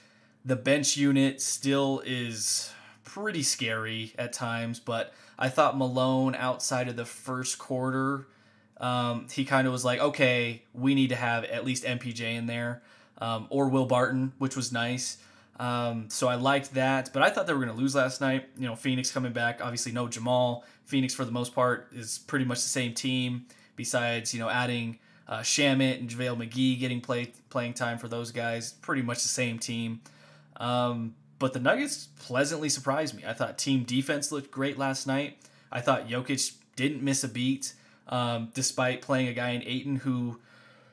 The 0.44 0.56
bench 0.56 0.96
unit 0.96 1.40
still 1.40 2.02
is 2.04 2.72
pretty 3.04 3.42
scary 3.42 4.14
at 4.18 4.32
times, 4.32 4.80
but 4.80 5.12
I 5.38 5.48
thought 5.48 5.76
Malone 5.76 6.34
outside 6.34 6.88
of 6.88 6.96
the 6.96 7.04
first 7.04 7.58
quarter 7.58 8.26
um, 8.82 9.28
he 9.30 9.44
kind 9.44 9.66
of 9.66 9.72
was 9.72 9.84
like, 9.84 10.00
okay, 10.00 10.62
we 10.74 10.94
need 10.94 11.10
to 11.10 11.16
have 11.16 11.44
at 11.44 11.64
least 11.64 11.84
MPJ 11.84 12.34
in 12.34 12.46
there 12.46 12.82
um, 13.18 13.46
or 13.48 13.68
Will 13.68 13.86
Barton, 13.86 14.32
which 14.38 14.56
was 14.56 14.72
nice. 14.72 15.18
Um, 15.60 16.10
so 16.10 16.26
I 16.26 16.34
liked 16.34 16.74
that, 16.74 17.10
but 17.12 17.22
I 17.22 17.30
thought 17.30 17.46
they 17.46 17.52
were 17.52 17.64
going 17.64 17.74
to 17.74 17.80
lose 17.80 17.94
last 17.94 18.20
night. 18.20 18.48
You 18.58 18.66
know, 18.66 18.74
Phoenix 18.74 19.12
coming 19.12 19.32
back, 19.32 19.60
obviously 19.62 19.92
no 19.92 20.08
Jamal. 20.08 20.64
Phoenix 20.84 21.14
for 21.14 21.24
the 21.24 21.32
most 21.32 21.54
part 21.54 21.88
is 21.92 22.18
pretty 22.18 22.44
much 22.44 22.62
the 22.62 22.68
same 22.68 22.94
team. 22.94 23.46
Besides, 23.74 24.34
you 24.34 24.40
know, 24.40 24.50
adding 24.50 24.98
uh, 25.26 25.38
Shamet 25.38 26.00
and 26.00 26.08
JaVale 26.08 26.36
McGee 26.36 26.78
getting 26.78 27.00
play 27.00 27.32
playing 27.48 27.74
time 27.74 27.98
for 27.98 28.08
those 28.08 28.30
guys, 28.32 28.72
pretty 28.72 29.02
much 29.02 29.22
the 29.22 29.28
same 29.28 29.58
team. 29.58 30.00
Um, 30.58 31.14
but 31.38 31.52
the 31.54 31.60
Nuggets 31.60 32.08
pleasantly 32.20 32.68
surprised 32.68 33.16
me. 33.16 33.24
I 33.26 33.32
thought 33.32 33.58
team 33.58 33.84
defense 33.84 34.30
looked 34.30 34.50
great 34.50 34.78
last 34.78 35.06
night. 35.06 35.38
I 35.72 35.80
thought 35.80 36.06
Jokic 36.06 36.54
didn't 36.76 37.02
miss 37.02 37.24
a 37.24 37.28
beat, 37.28 37.72
um, 38.08 38.50
despite 38.54 39.02
playing 39.02 39.28
a 39.28 39.32
guy 39.32 39.50
in 39.50 39.62
Ayton 39.64 39.96
who, 39.96 40.40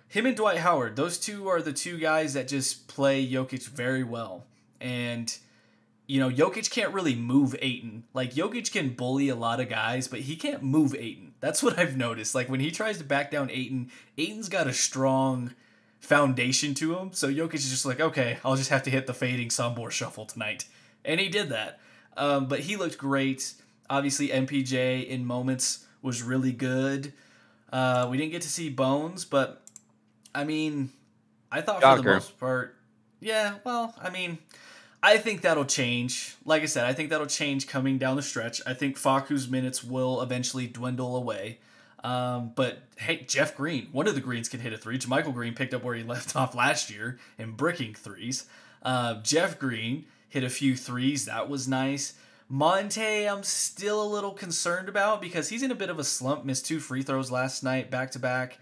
him 0.08 0.26
and 0.26 0.36
Dwight 0.36 0.58
Howard, 0.60 0.96
those 0.96 1.20
two 1.20 1.48
are 1.48 1.62
the 1.62 1.74
two 1.74 1.98
guys 2.00 2.34
that 2.34 2.48
just 2.48 2.88
play 2.88 3.28
Jokic 3.28 3.68
very 3.68 4.04
well. 4.04 4.46
And, 4.80 5.38
you 6.10 6.20
know, 6.20 6.32
Jokic 6.32 6.72
can't 6.72 6.92
really 6.92 7.14
move 7.14 7.56
Ayton. 7.62 8.04
Like, 8.16 8.34
Jokic 8.34 8.72
can 8.72 8.96
bully 8.96 9.30
a 9.30 9.36
lot 9.36 9.60
of 9.60 9.70
guys, 9.70 10.08
but 10.08 10.22
he 10.22 10.36
can't 10.36 10.64
move 10.64 10.96
Ayton. 10.96 11.36
That's 11.40 11.62
what 11.64 11.78
I've 11.78 11.96
noticed. 11.96 12.34
Like, 12.34 12.50
when 12.50 12.60
he 12.60 12.72
tries 12.72 12.98
to 12.98 13.04
back 13.04 13.30
down 13.30 13.52
Ayton, 13.52 13.92
Ayton's 14.18 14.50
got 14.50 14.66
a 14.66 14.74
strong 14.74 15.54
foundation 16.00 16.74
to 16.74 16.96
him. 16.96 17.14
So 17.14 17.32
Jokic 17.32 17.54
is 17.54 17.70
just 17.70 17.86
like, 17.86 18.00
okay, 18.00 18.40
I'll 18.44 18.56
just 18.56 18.72
have 18.72 18.82
to 18.84 18.90
hit 18.90 19.06
the 19.06 19.14
fading 19.14 19.50
Sombor 19.50 19.92
shuffle 19.92 20.26
tonight. 20.26 20.66
And 21.06 21.20
he 21.20 21.30
did 21.30 21.50
that. 21.50 21.80
Um, 22.18 22.48
but 22.48 22.62
he 22.62 22.76
looked 22.76 22.98
great. 22.98 23.54
Obviously, 23.88 24.30
MPJ 24.30 25.08
in 25.08 25.28
moments 25.28 25.86
was 26.02 26.24
really 26.24 26.54
good. 26.54 27.14
Uh, 27.72 28.08
we 28.10 28.18
didn't 28.18 28.32
get 28.32 28.42
to 28.42 28.50
see 28.50 28.70
Bones, 28.70 29.26
but 29.26 29.62
I 30.34 30.44
mean, 30.44 30.90
I 31.52 31.62
thought 31.62 31.84
for 31.84 32.02
the 32.02 32.04
most 32.04 32.40
part, 32.40 32.76
yeah. 33.20 33.56
Well, 33.64 33.94
I 34.02 34.10
mean, 34.10 34.40
I 35.02 35.18
think 35.18 35.42
that'll 35.42 35.66
change. 35.66 36.36
Like 36.46 36.62
I 36.62 36.66
said, 36.66 36.86
I 36.86 36.94
think 36.94 37.10
that'll 37.10 37.28
change 37.28 37.68
coming 37.68 37.98
down 37.98 38.16
the 38.16 38.22
stretch. 38.22 38.62
I 38.66 38.74
think 38.74 38.98
Facu's 38.98 39.50
minutes 39.50 39.84
will 39.84 40.22
eventually 40.22 40.68
dwindle 40.68 41.16
away. 41.16 41.60
Um, 42.04 42.52
but 42.56 42.80
hey, 42.98 43.26
Jeff 43.28 43.56
Green, 43.56 43.88
one 43.92 44.08
of 44.08 44.16
the 44.16 44.22
Greens 44.22 44.50
can 44.50 44.60
hit 44.60 44.74
a 44.74 44.78
three. 44.78 45.00
Michael 45.08 45.32
Green 45.32 45.54
picked 45.54 45.74
up 45.74 45.84
where 45.84 45.96
he 45.96 46.04
left 46.06 46.36
off 46.36 46.56
last 46.56 46.90
year 46.90 47.18
in 47.38 47.52
bricking 47.52 47.94
threes. 47.94 48.46
Uh, 48.84 49.16
Jeff 49.22 49.60
Green 49.60 50.06
hit 50.28 50.44
a 50.44 50.50
few 50.50 50.76
threes. 50.76 51.26
That 51.26 51.50
was 51.50 51.68
nice. 51.68 52.14
Monte, 52.48 53.26
I'm 53.28 53.44
still 53.44 54.02
a 54.02 54.10
little 54.10 54.32
concerned 54.32 54.90
about 54.90 55.22
because 55.22 55.50
he's 55.50 55.62
in 55.62 55.72
a 55.72 55.76
bit 55.76 55.90
of 55.90 56.00
a 56.00 56.04
slump. 56.04 56.46
Missed 56.46 56.66
two 56.66 56.80
free 56.80 57.04
throws 57.04 57.30
last 57.30 57.64
night, 57.64 57.92
back 57.92 58.12
to 58.12 58.20
back, 58.20 58.58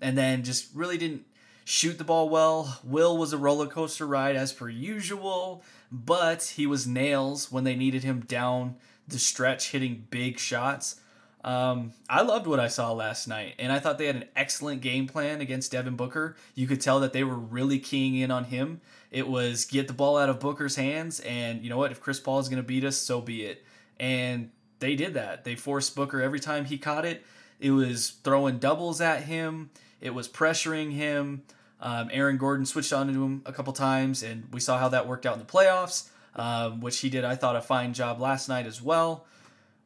and 0.00 0.16
then 0.16 0.44
just 0.44 0.68
really 0.74 0.96
didn't 0.96 1.24
shoot 1.64 1.98
the 1.98 2.04
ball 2.04 2.28
well. 2.28 2.80
Will 2.84 3.16
was 3.16 3.32
a 3.32 3.38
roller 3.38 3.66
coaster 3.66 4.06
ride 4.06 4.36
as 4.36 4.52
per 4.52 4.68
usual, 4.68 5.62
but 5.90 6.54
he 6.56 6.66
was 6.66 6.86
nails 6.86 7.50
when 7.52 7.64
they 7.64 7.76
needed 7.76 8.02
him 8.02 8.20
down 8.20 8.76
the 9.08 9.18
stretch, 9.18 9.70
hitting 9.70 10.06
big 10.10 10.38
shots. 10.38 11.00
Um, 11.44 11.92
I 12.08 12.22
loved 12.22 12.46
what 12.46 12.60
I 12.60 12.68
saw 12.68 12.92
last 12.92 13.26
night, 13.26 13.54
and 13.58 13.72
I 13.72 13.80
thought 13.80 13.98
they 13.98 14.06
had 14.06 14.16
an 14.16 14.28
excellent 14.36 14.80
game 14.80 15.08
plan 15.08 15.40
against 15.40 15.72
Devin 15.72 15.96
Booker. 15.96 16.36
You 16.54 16.68
could 16.68 16.80
tell 16.80 17.00
that 17.00 17.12
they 17.12 17.24
were 17.24 17.34
really 17.34 17.80
keying 17.80 18.14
in 18.14 18.30
on 18.30 18.44
him. 18.44 18.80
It 19.10 19.26
was 19.26 19.64
get 19.64 19.88
the 19.88 19.94
ball 19.94 20.16
out 20.16 20.28
of 20.28 20.38
Booker's 20.38 20.76
hands, 20.76 21.18
and 21.20 21.62
you 21.62 21.68
know 21.68 21.78
what? 21.78 21.90
If 21.90 22.00
Chris 22.00 22.20
Paul 22.20 22.38
is 22.38 22.48
going 22.48 22.62
to 22.62 22.66
beat 22.66 22.84
us, 22.84 22.96
so 22.96 23.20
be 23.20 23.44
it. 23.44 23.64
And 23.98 24.50
they 24.78 24.94
did 24.94 25.14
that. 25.14 25.44
They 25.44 25.56
forced 25.56 25.96
Booker 25.96 26.22
every 26.22 26.40
time 26.40 26.64
he 26.64 26.78
caught 26.78 27.04
it. 27.04 27.24
It 27.58 27.72
was 27.72 28.10
throwing 28.22 28.58
doubles 28.58 29.00
at 29.00 29.24
him. 29.24 29.70
It 30.02 30.14
was 30.14 30.28
pressuring 30.28 30.92
him. 30.92 31.42
Um, 31.80 32.10
Aaron 32.12 32.36
Gordon 32.36 32.66
switched 32.66 32.92
onto 32.92 33.24
him 33.24 33.42
a 33.46 33.52
couple 33.52 33.72
times, 33.72 34.22
and 34.22 34.48
we 34.52 34.60
saw 34.60 34.78
how 34.78 34.88
that 34.88 35.08
worked 35.08 35.24
out 35.24 35.34
in 35.34 35.38
the 35.38 35.46
playoffs, 35.46 36.08
um, 36.36 36.80
which 36.80 36.98
he 36.98 37.08
did, 37.08 37.24
I 37.24 37.36
thought, 37.36 37.56
a 37.56 37.60
fine 37.60 37.92
job 37.94 38.20
last 38.20 38.48
night 38.48 38.66
as 38.66 38.82
well. 38.82 39.26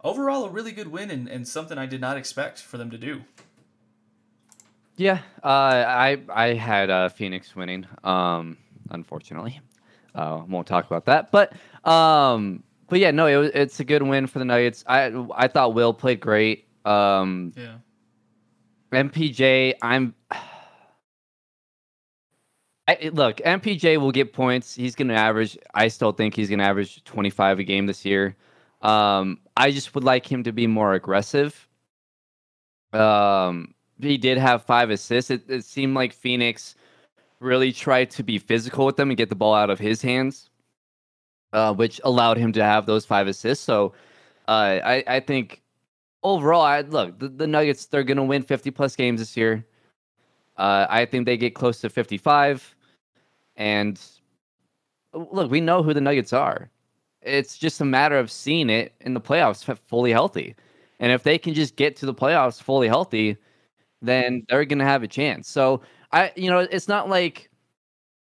Overall, 0.02 0.44
a 0.44 0.50
really 0.50 0.72
good 0.72 0.88
win 0.88 1.10
and, 1.10 1.28
and 1.28 1.46
something 1.46 1.78
I 1.78 1.86
did 1.86 2.00
not 2.00 2.16
expect 2.16 2.60
for 2.60 2.78
them 2.78 2.90
to 2.90 2.98
do. 2.98 3.22
Yeah, 4.96 5.20
uh, 5.44 5.46
I 5.46 6.18
I 6.30 6.54
had 6.54 6.88
uh, 6.88 7.08
Phoenix 7.10 7.54
winning. 7.54 7.86
Um, 8.02 8.56
unfortunately, 8.90 9.60
uh, 10.14 10.42
won't 10.48 10.66
talk 10.66 10.86
about 10.86 11.04
that. 11.06 11.30
But 11.30 11.52
um, 11.88 12.62
but 12.88 12.98
yeah, 12.98 13.10
no, 13.10 13.26
it 13.26 13.54
it's 13.54 13.80
a 13.80 13.84
good 13.84 14.02
win 14.02 14.26
for 14.26 14.38
the 14.38 14.46
Nuggets. 14.46 14.84
I 14.86 15.12
I 15.34 15.48
thought 15.48 15.74
Will 15.74 15.92
played 15.92 16.20
great. 16.20 16.66
Um, 16.86 17.52
Yeah. 17.56 17.76
MPJ, 18.92 19.74
I'm. 19.82 20.14
I, 22.88 23.10
look, 23.12 23.38
MPJ 23.38 23.96
will 23.96 24.12
get 24.12 24.32
points. 24.32 24.72
He's 24.76 24.94
going 24.94 25.08
to 25.08 25.14
average. 25.14 25.58
I 25.74 25.88
still 25.88 26.12
think 26.12 26.36
he's 26.36 26.48
going 26.48 26.60
to 26.60 26.64
average 26.64 27.02
25 27.02 27.58
a 27.58 27.64
game 27.64 27.86
this 27.86 28.04
year. 28.04 28.36
Um, 28.80 29.40
I 29.56 29.72
just 29.72 29.92
would 29.96 30.04
like 30.04 30.30
him 30.30 30.44
to 30.44 30.52
be 30.52 30.68
more 30.68 30.92
aggressive. 30.94 31.66
Um, 32.92 33.74
he 34.00 34.16
did 34.18 34.38
have 34.38 34.62
five 34.62 34.90
assists. 34.90 35.32
It, 35.32 35.50
it 35.50 35.64
seemed 35.64 35.94
like 35.94 36.12
Phoenix 36.12 36.76
really 37.40 37.72
tried 37.72 38.10
to 38.12 38.22
be 38.22 38.38
physical 38.38 38.86
with 38.86 38.96
them 38.96 39.10
and 39.10 39.16
get 39.16 39.28
the 39.28 39.34
ball 39.34 39.54
out 39.54 39.70
of 39.70 39.78
his 39.78 40.00
hands, 40.02 40.50
uh, 41.52 41.74
which 41.74 42.00
allowed 42.04 42.36
him 42.36 42.52
to 42.52 42.62
have 42.62 42.86
those 42.86 43.04
five 43.04 43.26
assists. 43.26 43.64
So 43.64 43.94
uh, 44.48 44.78
I, 44.84 45.04
I 45.06 45.20
think 45.20 45.62
overall, 46.26 46.62
I 46.62 46.80
look 46.80 47.18
the, 47.18 47.28
the 47.28 47.46
Nuggets. 47.46 47.86
They're 47.86 48.04
gonna 48.04 48.24
win 48.24 48.42
50 48.42 48.70
plus 48.72 48.96
games 48.96 49.20
this 49.20 49.36
year. 49.36 49.64
Uh, 50.56 50.86
I 50.90 51.04
think 51.04 51.26
they 51.26 51.36
get 51.36 51.54
close 51.54 51.80
to 51.80 51.90
55. 51.90 52.74
And 53.56 54.00
look, 55.14 55.50
we 55.50 55.60
know 55.60 55.82
who 55.82 55.94
the 55.94 56.00
Nuggets 56.00 56.32
are. 56.32 56.70
It's 57.22 57.56
just 57.58 57.80
a 57.80 57.84
matter 57.84 58.18
of 58.18 58.30
seeing 58.30 58.70
it 58.70 58.94
in 59.00 59.14
the 59.14 59.20
playoffs 59.20 59.64
fully 59.88 60.12
healthy. 60.12 60.54
And 61.00 61.12
if 61.12 61.22
they 61.22 61.38
can 61.38 61.54
just 61.54 61.76
get 61.76 61.96
to 61.96 62.06
the 62.06 62.14
playoffs 62.14 62.62
fully 62.62 62.88
healthy, 62.88 63.36
then 64.02 64.44
they're 64.48 64.64
gonna 64.64 64.84
have 64.84 65.02
a 65.02 65.08
chance. 65.08 65.48
So 65.48 65.82
I, 66.12 66.32
you 66.36 66.50
know, 66.50 66.60
it's 66.60 66.88
not 66.88 67.08
like 67.08 67.50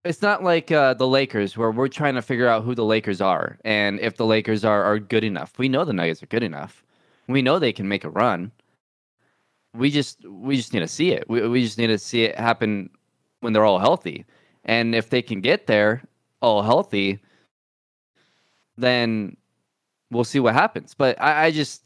it's 0.04 0.22
not 0.22 0.42
like 0.44 0.70
uh, 0.70 0.94
the 0.94 1.06
Lakers 1.08 1.56
where 1.56 1.70
we're 1.70 1.88
trying 1.88 2.14
to 2.14 2.22
figure 2.22 2.48
out 2.48 2.64
who 2.64 2.74
the 2.74 2.84
Lakers 2.84 3.20
are 3.20 3.58
and 3.64 3.98
if 4.00 4.16
the 4.16 4.26
Lakers 4.26 4.64
are 4.64 4.84
are 4.84 4.98
good 4.98 5.24
enough. 5.24 5.58
We 5.58 5.68
know 5.68 5.84
the 5.84 5.92
Nuggets 5.92 6.22
are 6.22 6.26
good 6.26 6.42
enough. 6.42 6.84
We 7.28 7.42
know 7.42 7.58
they 7.58 7.72
can 7.72 7.88
make 7.88 8.04
a 8.04 8.10
run. 8.10 8.50
We 9.74 9.90
just 9.90 10.24
we 10.26 10.56
just 10.56 10.72
need 10.72 10.80
to 10.80 10.88
see 10.88 11.12
it. 11.12 11.28
We 11.28 11.46
we 11.46 11.62
just 11.62 11.78
need 11.78 11.88
to 11.88 11.98
see 11.98 12.24
it 12.24 12.38
happen 12.38 12.90
when 13.40 13.52
they're 13.52 13.64
all 13.64 13.78
healthy. 13.78 14.24
And 14.64 14.94
if 14.94 15.10
they 15.10 15.22
can 15.22 15.40
get 15.40 15.66
there 15.66 16.02
all 16.40 16.62
healthy, 16.62 17.20
then 18.76 19.36
we'll 20.10 20.24
see 20.24 20.40
what 20.40 20.54
happens. 20.54 20.94
But 20.94 21.20
I, 21.20 21.46
I 21.46 21.50
just 21.50 21.84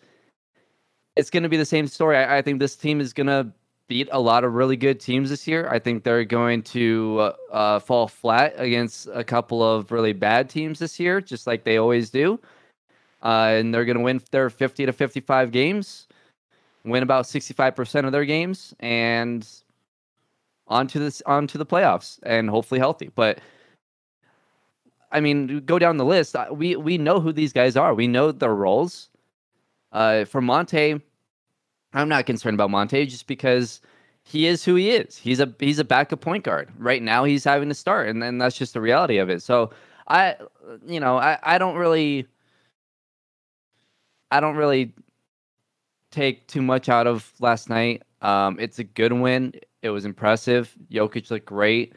it's 1.16 1.30
going 1.30 1.42
to 1.42 1.48
be 1.48 1.56
the 1.56 1.64
same 1.64 1.86
story. 1.86 2.16
I, 2.16 2.38
I 2.38 2.42
think 2.42 2.58
this 2.58 2.76
team 2.76 3.00
is 3.00 3.12
going 3.12 3.26
to 3.26 3.52
beat 3.88 4.08
a 4.12 4.20
lot 4.20 4.44
of 4.44 4.54
really 4.54 4.76
good 4.76 4.98
teams 5.00 5.28
this 5.28 5.46
year. 5.46 5.68
I 5.70 5.78
think 5.78 6.04
they're 6.04 6.24
going 6.24 6.62
to 6.62 7.18
uh, 7.20 7.32
uh, 7.52 7.78
fall 7.78 8.08
flat 8.08 8.54
against 8.56 9.08
a 9.12 9.22
couple 9.22 9.62
of 9.62 9.92
really 9.92 10.14
bad 10.14 10.48
teams 10.48 10.78
this 10.78 10.98
year, 10.98 11.20
just 11.20 11.46
like 11.46 11.64
they 11.64 11.76
always 11.76 12.08
do. 12.08 12.40
Uh, 13.22 13.52
and 13.54 13.72
they're 13.72 13.84
going 13.84 13.98
to 13.98 14.02
win 14.02 14.20
their 14.30 14.50
50 14.50 14.86
to 14.86 14.92
55 14.92 15.50
games, 15.50 16.08
win 16.84 17.02
about 17.02 17.24
65% 17.24 18.06
of 18.06 18.12
their 18.12 18.24
games, 18.24 18.74
and 18.80 19.46
onto 20.68 20.98
this 20.98 21.22
onto 21.26 21.58
the 21.58 21.66
playoffs, 21.66 22.18
and 22.22 22.48
hopefully 22.48 22.78
healthy. 22.80 23.10
But 23.14 23.38
I 25.10 25.20
mean, 25.20 25.60
go 25.66 25.78
down 25.78 25.98
the 25.98 26.04
list. 26.04 26.34
We 26.50 26.76
we 26.76 26.98
know 26.98 27.20
who 27.20 27.32
these 27.32 27.52
guys 27.52 27.76
are. 27.76 27.94
We 27.94 28.08
know 28.08 28.32
their 28.32 28.54
roles. 28.54 29.10
Uh, 29.92 30.24
for 30.24 30.40
Monte, 30.40 31.00
I'm 31.92 32.08
not 32.08 32.24
concerned 32.24 32.54
about 32.54 32.70
Monte 32.70 33.04
just 33.06 33.26
because 33.26 33.82
he 34.24 34.46
is 34.46 34.64
who 34.64 34.76
he 34.76 34.90
is. 34.90 35.18
He's 35.18 35.40
a 35.40 35.52
he's 35.58 35.78
a 35.78 35.84
backup 35.84 36.20
point 36.20 36.44
guard. 36.44 36.70
Right 36.78 37.02
now, 37.02 37.24
he's 37.24 37.44
having 37.44 37.68
to 37.68 37.74
start, 37.74 38.08
and 38.08 38.22
then 38.22 38.38
that's 38.38 38.56
just 38.56 38.72
the 38.72 38.80
reality 38.80 39.18
of 39.18 39.28
it. 39.28 39.42
So 39.42 39.70
I, 40.08 40.36
you 40.86 41.00
know, 41.00 41.18
I 41.18 41.38
I 41.42 41.58
don't 41.58 41.76
really, 41.76 42.26
I 44.32 44.40
don't 44.40 44.56
really 44.56 44.94
take 46.10 46.48
too 46.48 46.62
much 46.62 46.88
out 46.88 47.06
of 47.06 47.32
last 47.38 47.68
night. 47.68 48.02
Um, 48.22 48.58
it's 48.58 48.78
a 48.78 48.84
good 48.84 49.12
win. 49.12 49.52
It 49.82 49.90
was 49.90 50.04
impressive. 50.06 50.74
Jokic 50.90 51.30
looked 51.30 51.46
great. 51.46 51.94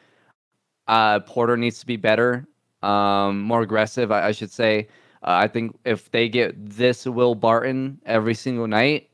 Uh, 0.88 1.22
Porter 1.22 1.56
needs 1.56 1.80
to 1.80 1.86
be 1.86 1.98
better, 1.98 2.46
um, 2.84 3.42
more 3.42 3.62
aggressive, 3.62 4.12
I, 4.12 4.28
I 4.28 4.32
should 4.34 4.52
say. 4.52 4.88
Uh, 5.24 5.40
I 5.44 5.48
think 5.48 5.78
if 5.86 6.12
they 6.12 6.30
get 6.30 6.54
this 6.58 7.06
Will 7.06 7.34
Barton 7.36 8.00
every 8.06 8.36
single 8.36 8.68
night, 8.68 9.10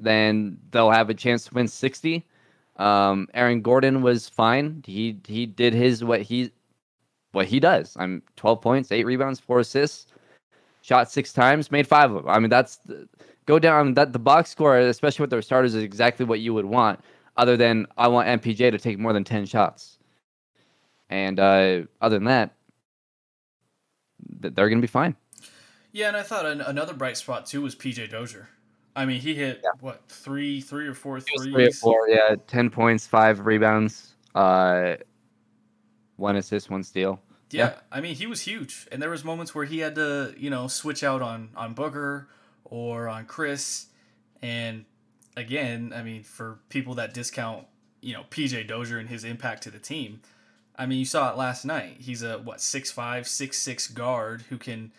then 0.00 0.58
they'll 0.70 0.90
have 0.90 1.08
a 1.08 1.14
chance 1.14 1.44
to 1.46 1.54
win 1.54 1.68
60. 1.68 2.26
Um, 2.76 3.28
Aaron 3.32 3.62
Gordon 3.62 4.02
was 4.02 4.28
fine. 4.28 4.82
He 4.84 5.16
he 5.26 5.46
did 5.46 5.72
his 5.72 6.02
what 6.02 6.22
he 6.22 6.50
what 7.32 7.46
he 7.46 7.60
does. 7.60 7.96
I'm 7.98 8.22
12 8.36 8.60
points, 8.60 8.92
eight 8.92 9.06
rebounds, 9.06 9.38
four 9.40 9.60
assists, 9.60 10.06
shot 10.84 11.10
six 11.10 11.32
times, 11.32 11.70
made 11.70 11.86
five 11.86 12.12
of 12.12 12.24
them. 12.24 12.30
I 12.30 12.38
mean, 12.38 12.50
that's 12.50 12.76
the, 12.76 13.08
go 13.46 13.58
down 13.58 13.94
that 13.94 14.12
the 14.12 14.18
box 14.18 14.50
score, 14.50 14.78
especially 14.78 15.22
with 15.22 15.30
their 15.30 15.40
starters, 15.40 15.74
is 15.74 15.82
exactly 15.82 16.26
what 16.26 16.40
you 16.40 16.52
would 16.52 16.66
want. 16.66 17.00
Other 17.38 17.56
than 17.56 17.86
I 17.96 18.06
want 18.08 18.28
MPJ 18.42 18.70
to 18.70 18.78
take 18.78 18.98
more 18.98 19.14
than 19.14 19.24
10 19.24 19.46
shots, 19.46 19.98
and 21.08 21.40
uh, 21.40 21.80
other 22.02 22.16
than 22.16 22.24
that, 22.24 22.54
th- 24.42 24.54
they're 24.54 24.68
gonna 24.68 24.82
be 24.82 24.86
fine. 24.86 25.16
Yeah, 25.90 26.08
and 26.08 26.16
I 26.18 26.22
thought 26.22 26.44
an, 26.44 26.60
another 26.60 26.92
bright 26.92 27.16
spot 27.16 27.46
too 27.46 27.62
was 27.62 27.74
PJ 27.74 28.10
Dozier. 28.10 28.48
I 28.94 29.06
mean, 29.06 29.20
he 29.20 29.34
hit 29.34 29.60
Yeah. 29.64 29.70
what 29.80 30.02
three, 30.06 30.60
three 30.60 30.86
or 30.86 30.94
four 30.94 31.18
threes. 31.18 31.52
three 31.52 31.66
or 31.66 31.70
four, 31.72 32.08
yeah, 32.08 32.36
10 32.46 32.68
points, 32.70 33.06
five 33.06 33.44
rebounds, 33.46 34.14
uh, 34.34 34.96
one 36.16 36.36
assist, 36.36 36.70
one 36.70 36.82
steal. 36.84 37.20
Yeah, 37.54 37.66
Yeah. 37.66 37.74
I 37.92 38.00
mean, 38.00 38.14
he 38.16 38.26
was 38.26 38.42
huge, 38.42 38.88
and 38.90 39.00
there 39.00 39.10
was 39.10 39.24
moments 39.24 39.54
where 39.54 39.64
he 39.64 39.78
had 39.78 39.94
to, 39.94 40.34
you 40.36 40.50
know, 40.50 40.68
switch 40.68 41.02
out 41.02 41.22
on 41.22 41.50
on 41.56 41.74
Booker 41.74 42.28
or 42.64 43.08
on 43.08 43.26
Chris, 43.26 43.86
and 44.42 44.84
again, 45.36 45.92
I 45.94 46.02
mean, 46.02 46.22
for 46.22 46.58
people 46.68 46.94
that 46.94 47.14
discount, 47.14 47.66
you 48.00 48.12
know, 48.12 48.24
PJ 48.30 48.66
Dozier 48.66 48.98
and 48.98 49.08
his 49.08 49.24
impact 49.24 49.62
to 49.64 49.70
the 49.70 49.78
team, 49.78 50.20
I 50.76 50.86
mean, 50.86 50.98
you 50.98 51.04
saw 51.04 51.30
it 51.30 51.36
last 51.36 51.64
night. 51.64 51.96
He's 52.00 52.22
a 52.22 52.38
what 52.38 52.60
six 52.60 52.90
five, 52.90 53.28
six 53.28 53.58
six 53.58 53.86
guard 53.88 54.42
who 54.48 54.58
can, 54.58 54.92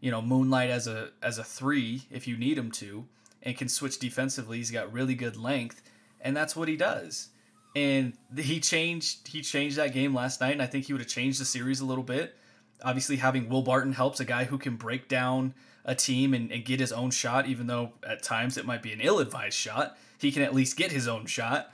you 0.00 0.10
know, 0.10 0.22
moonlight 0.22 0.70
as 0.70 0.86
a 0.86 1.10
as 1.22 1.38
a 1.38 1.44
three 1.44 2.02
if 2.10 2.26
you 2.26 2.36
need 2.36 2.56
him 2.56 2.70
to, 2.72 3.06
and 3.42 3.56
can 3.56 3.68
switch 3.68 3.98
defensively. 3.98 4.58
He's 4.58 4.70
got 4.70 4.92
really 4.92 5.14
good 5.14 5.36
length, 5.36 5.82
and 6.20 6.36
that's 6.36 6.56
what 6.56 6.68
he 6.68 6.76
does 6.76 7.28
and 7.78 8.12
he 8.36 8.58
changed 8.58 9.28
he 9.28 9.40
changed 9.40 9.76
that 9.76 9.92
game 9.92 10.12
last 10.12 10.40
night 10.40 10.52
and 10.52 10.62
i 10.62 10.66
think 10.66 10.86
he 10.86 10.92
would 10.92 11.00
have 11.00 11.08
changed 11.08 11.40
the 11.40 11.44
series 11.44 11.80
a 11.80 11.84
little 11.84 12.04
bit. 12.04 12.34
Obviously 12.82 13.16
having 13.16 13.48
will 13.48 13.62
barton 13.62 13.92
helps 13.92 14.20
a 14.20 14.24
guy 14.24 14.44
who 14.44 14.58
can 14.58 14.76
break 14.76 15.08
down 15.08 15.54
a 15.84 15.94
team 15.94 16.34
and, 16.34 16.50
and 16.52 16.64
get 16.64 16.80
his 16.80 16.92
own 16.92 17.10
shot 17.10 17.46
even 17.46 17.66
though 17.66 17.92
at 18.06 18.22
times 18.22 18.56
it 18.56 18.66
might 18.66 18.82
be 18.82 18.92
an 18.92 19.00
ill-advised 19.00 19.56
shot 19.56 19.96
he 20.18 20.32
can 20.32 20.42
at 20.42 20.54
least 20.54 20.76
get 20.76 20.90
his 20.90 21.06
own 21.06 21.26
shot. 21.26 21.70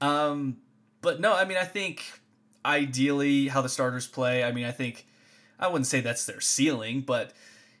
Um, 0.00 0.58
but 1.00 1.20
no 1.20 1.34
i 1.34 1.44
mean 1.44 1.56
i 1.56 1.64
think 1.64 2.20
ideally 2.64 3.48
how 3.48 3.60
the 3.60 3.68
starters 3.68 4.06
play 4.06 4.44
i 4.44 4.52
mean 4.52 4.64
i 4.64 4.72
think 4.72 5.06
i 5.58 5.66
wouldn't 5.66 5.86
say 5.86 6.00
that's 6.00 6.26
their 6.26 6.40
ceiling 6.40 7.00
but 7.00 7.32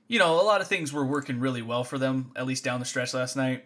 you 0.08 0.18
know 0.18 0.40
a 0.40 0.42
lot 0.42 0.60
of 0.60 0.66
things 0.66 0.92
were 0.92 1.04
working 1.04 1.38
really 1.38 1.62
well 1.62 1.84
for 1.84 1.98
them 1.98 2.32
at 2.34 2.46
least 2.46 2.64
down 2.64 2.80
the 2.80 2.86
stretch 2.86 3.14
last 3.14 3.36
night 3.36 3.64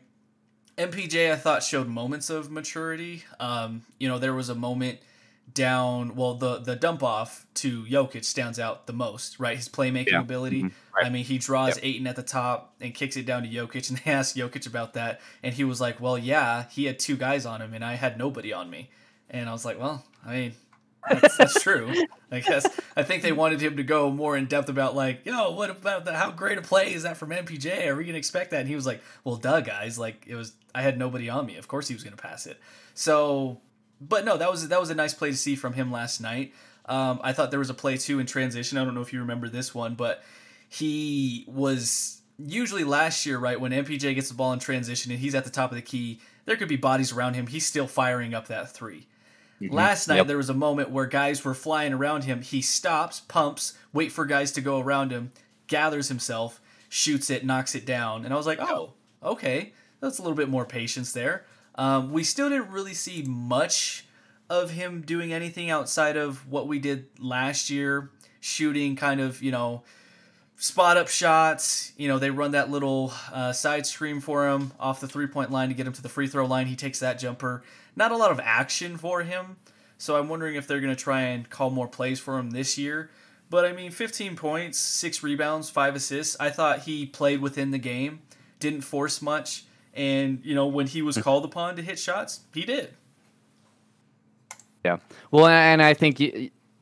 MPJ, 0.78 1.32
I 1.32 1.36
thought 1.36 1.62
showed 1.62 1.86
moments 1.88 2.30
of 2.30 2.50
maturity. 2.50 3.24
Um, 3.38 3.82
you 3.98 4.08
know, 4.08 4.18
there 4.18 4.34
was 4.34 4.48
a 4.48 4.54
moment 4.54 4.98
down. 5.52 6.14
Well, 6.16 6.34
the 6.34 6.58
the 6.58 6.76
dump 6.76 7.02
off 7.02 7.46
to 7.54 7.84
Jokic 7.84 8.24
stands 8.24 8.58
out 8.58 8.86
the 8.86 8.92
most, 8.92 9.38
right? 9.38 9.56
His 9.56 9.68
playmaking 9.68 10.12
Yeah. 10.12 10.20
ability. 10.20 10.62
Mhm. 10.62 10.72
Right. 10.96 11.06
I 11.06 11.10
mean, 11.10 11.24
he 11.24 11.38
draws 11.38 11.76
Yep. 11.76 11.84
Ayton 11.84 12.06
at 12.06 12.16
the 12.16 12.22
top 12.22 12.74
and 12.80 12.94
kicks 12.94 13.16
it 13.16 13.26
down 13.26 13.42
to 13.42 13.48
Jokic, 13.48 13.90
and 13.90 13.98
they 14.04 14.10
asked 14.12 14.36
Jokic 14.36 14.66
about 14.66 14.94
that, 14.94 15.20
and 15.42 15.54
he 15.54 15.64
was 15.64 15.80
like, 15.80 16.00
"Well, 16.00 16.16
yeah, 16.16 16.66
he 16.70 16.84
had 16.86 16.98
two 16.98 17.16
guys 17.16 17.44
on 17.44 17.60
him, 17.60 17.74
and 17.74 17.84
I 17.84 17.94
had 17.94 18.16
nobody 18.16 18.52
on 18.52 18.70
me." 18.70 18.88
And 19.28 19.48
I 19.48 19.52
was 19.52 19.64
like, 19.64 19.78
"Well, 19.78 20.04
I 20.24 20.32
mean, 20.34 20.52
that's, 21.08 21.36
that's 21.36 21.54
true. 21.62 21.92
I 22.30 22.40
guess 22.40 22.66
I 22.96 23.02
think 23.02 23.22
they 23.22 23.32
wanted 23.32 23.60
him 23.60 23.76
to 23.76 23.82
go 23.82 24.10
more 24.10 24.36
in 24.36 24.46
depth 24.46 24.68
about 24.68 24.94
like, 24.94 25.24
yo, 25.24 25.50
what 25.52 25.70
about 25.70 26.04
the 26.04 26.14
how 26.14 26.30
great 26.30 26.58
a 26.58 26.62
play 26.62 26.92
is 26.92 27.02
that 27.02 27.16
from 27.16 27.30
MPJ? 27.30 27.86
Are 27.86 27.96
we 27.96 28.04
gonna 28.04 28.18
expect 28.18 28.50
that? 28.50 28.60
And 28.60 28.68
he 28.68 28.74
was 28.74 28.86
like, 28.86 29.02
well, 29.24 29.36
duh, 29.36 29.60
guys. 29.60 29.98
Like 29.98 30.24
it 30.26 30.34
was, 30.34 30.52
I 30.74 30.82
had 30.82 30.98
nobody 30.98 31.28
on 31.28 31.46
me. 31.46 31.56
Of 31.56 31.68
course 31.68 31.88
he 31.88 31.94
was 31.94 32.04
gonna 32.04 32.16
pass 32.16 32.46
it. 32.46 32.58
So, 32.94 33.60
but 34.00 34.24
no, 34.24 34.36
that 34.36 34.50
was 34.50 34.68
that 34.68 34.80
was 34.80 34.90
a 34.90 34.94
nice 34.94 35.14
play 35.14 35.30
to 35.30 35.36
see 35.36 35.56
from 35.56 35.72
him 35.72 35.90
last 35.90 36.20
night. 36.20 36.52
Um, 36.86 37.20
I 37.22 37.32
thought 37.32 37.50
there 37.50 37.60
was 37.60 37.70
a 37.70 37.74
play 37.74 37.96
too 37.96 38.18
in 38.18 38.26
transition. 38.26 38.78
I 38.78 38.84
don't 38.84 38.94
know 38.94 39.02
if 39.02 39.12
you 39.12 39.20
remember 39.20 39.48
this 39.48 39.74
one, 39.74 39.94
but 39.94 40.22
he 40.68 41.44
was 41.46 42.22
usually 42.38 42.84
last 42.84 43.26
year, 43.26 43.38
right 43.38 43.60
when 43.60 43.72
MPJ 43.72 44.14
gets 44.14 44.28
the 44.28 44.34
ball 44.34 44.52
in 44.52 44.58
transition 44.58 45.12
and 45.12 45.20
he's 45.20 45.34
at 45.34 45.44
the 45.44 45.50
top 45.50 45.70
of 45.70 45.76
the 45.76 45.82
key. 45.82 46.20
There 46.44 46.56
could 46.56 46.68
be 46.68 46.76
bodies 46.76 47.12
around 47.12 47.34
him. 47.34 47.46
He's 47.46 47.66
still 47.66 47.86
firing 47.86 48.34
up 48.34 48.48
that 48.48 48.72
three. 48.72 49.06
Last 49.70 50.08
night 50.08 50.16
Yep. 50.16 50.26
there 50.26 50.36
was 50.36 50.50
a 50.50 50.54
moment 50.54 50.90
where 50.90 51.06
guys 51.06 51.44
were 51.44 51.54
flying 51.54 51.92
around 51.92 52.24
him. 52.24 52.42
He 52.42 52.60
stops, 52.62 53.20
pumps, 53.20 53.74
wait 53.92 54.10
for 54.12 54.24
guys 54.26 54.52
to 54.52 54.60
go 54.60 54.80
around 54.80 55.10
him, 55.12 55.32
gathers 55.66 56.08
himself, 56.08 56.60
shoots 56.88 57.30
it, 57.30 57.44
knocks 57.44 57.74
it 57.74 57.86
down, 57.86 58.24
and 58.24 58.32
I 58.34 58.36
was 58.36 58.46
like, 58.46 58.60
oh, 58.60 58.92
okay, 59.22 59.72
that's 60.00 60.18
a 60.18 60.22
little 60.22 60.36
bit 60.36 60.48
more 60.48 60.64
patience 60.64 61.12
there. 61.12 61.44
Um, 61.76 62.12
we 62.12 62.24
still 62.24 62.48
didn't 62.50 62.70
really 62.70 62.94
see 62.94 63.22
much 63.22 64.06
of 64.50 64.70
him 64.72 65.00
doing 65.02 65.32
anything 65.32 65.70
outside 65.70 66.16
of 66.16 66.46
what 66.50 66.66
we 66.68 66.78
did 66.78 67.06
last 67.18 67.70
year, 67.70 68.10
shooting 68.40 68.96
kind 68.96 69.20
of 69.20 69.42
you 69.42 69.50
know 69.52 69.82
spot 70.56 70.96
up 70.96 71.08
shots. 71.08 71.92
You 71.96 72.08
know, 72.08 72.18
they 72.18 72.30
run 72.30 72.50
that 72.50 72.70
little 72.70 73.12
uh, 73.32 73.52
side 73.52 73.86
stream 73.86 74.20
for 74.20 74.48
him 74.48 74.72
off 74.78 75.00
the 75.00 75.08
three 75.08 75.26
point 75.26 75.50
line 75.50 75.68
to 75.68 75.74
get 75.74 75.86
him 75.86 75.92
to 75.94 76.02
the 76.02 76.08
free 76.08 76.26
throw 76.26 76.44
line. 76.46 76.66
He 76.66 76.76
takes 76.76 76.98
that 77.00 77.18
jumper. 77.18 77.62
Not 77.96 78.12
a 78.12 78.16
lot 78.16 78.30
of 78.30 78.40
action 78.40 78.96
for 78.96 79.22
him. 79.22 79.56
So 79.98 80.16
I'm 80.16 80.28
wondering 80.28 80.56
if 80.56 80.66
they're 80.66 80.80
going 80.80 80.94
to 80.94 81.00
try 81.00 81.22
and 81.22 81.48
call 81.48 81.70
more 81.70 81.86
plays 81.86 82.18
for 82.18 82.38
him 82.38 82.50
this 82.50 82.76
year. 82.76 83.10
But 83.50 83.64
I 83.64 83.72
mean, 83.72 83.90
15 83.90 84.34
points, 84.34 84.78
six 84.78 85.22
rebounds, 85.22 85.70
five 85.70 85.94
assists. 85.94 86.36
I 86.40 86.50
thought 86.50 86.80
he 86.80 87.06
played 87.06 87.40
within 87.40 87.70
the 87.70 87.78
game, 87.78 88.22
didn't 88.58 88.80
force 88.80 89.20
much. 89.20 89.64
And, 89.94 90.40
you 90.42 90.54
know, 90.54 90.66
when 90.66 90.86
he 90.86 91.02
was 91.02 91.16
hmm. 91.16 91.22
called 91.22 91.44
upon 91.44 91.76
to 91.76 91.82
hit 91.82 91.98
shots, 91.98 92.40
he 92.54 92.64
did. 92.64 92.94
Yeah. 94.84 94.98
Well, 95.30 95.46
and 95.46 95.82
I 95.82 95.94
think 95.94 96.20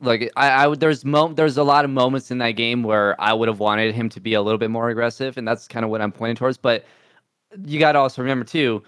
like 0.01 0.31
I, 0.35 0.49
I 0.49 0.67
would 0.67 0.79
there's 0.79 1.05
mo- 1.05 1.33
there's 1.33 1.57
a 1.57 1.63
lot 1.63 1.85
of 1.85 1.91
moments 1.91 2.31
in 2.31 2.39
that 2.39 2.51
game 2.51 2.83
where 2.83 3.19
I 3.21 3.33
would 3.33 3.47
have 3.47 3.59
wanted 3.59 3.93
him 3.93 4.09
to 4.09 4.19
be 4.19 4.33
a 4.33 4.41
little 4.41 4.57
bit 4.57 4.71
more 4.71 4.89
aggressive, 4.89 5.37
and 5.37 5.47
that's 5.47 5.67
kind 5.67 5.85
of 5.85 5.91
what 5.91 6.01
I'm 6.01 6.11
pointing 6.11 6.35
towards. 6.35 6.57
But 6.57 6.85
you 7.65 7.79
got 7.79 7.91
to 7.93 7.99
also 7.99 8.21
remember 8.21 8.45
too, 8.45 8.81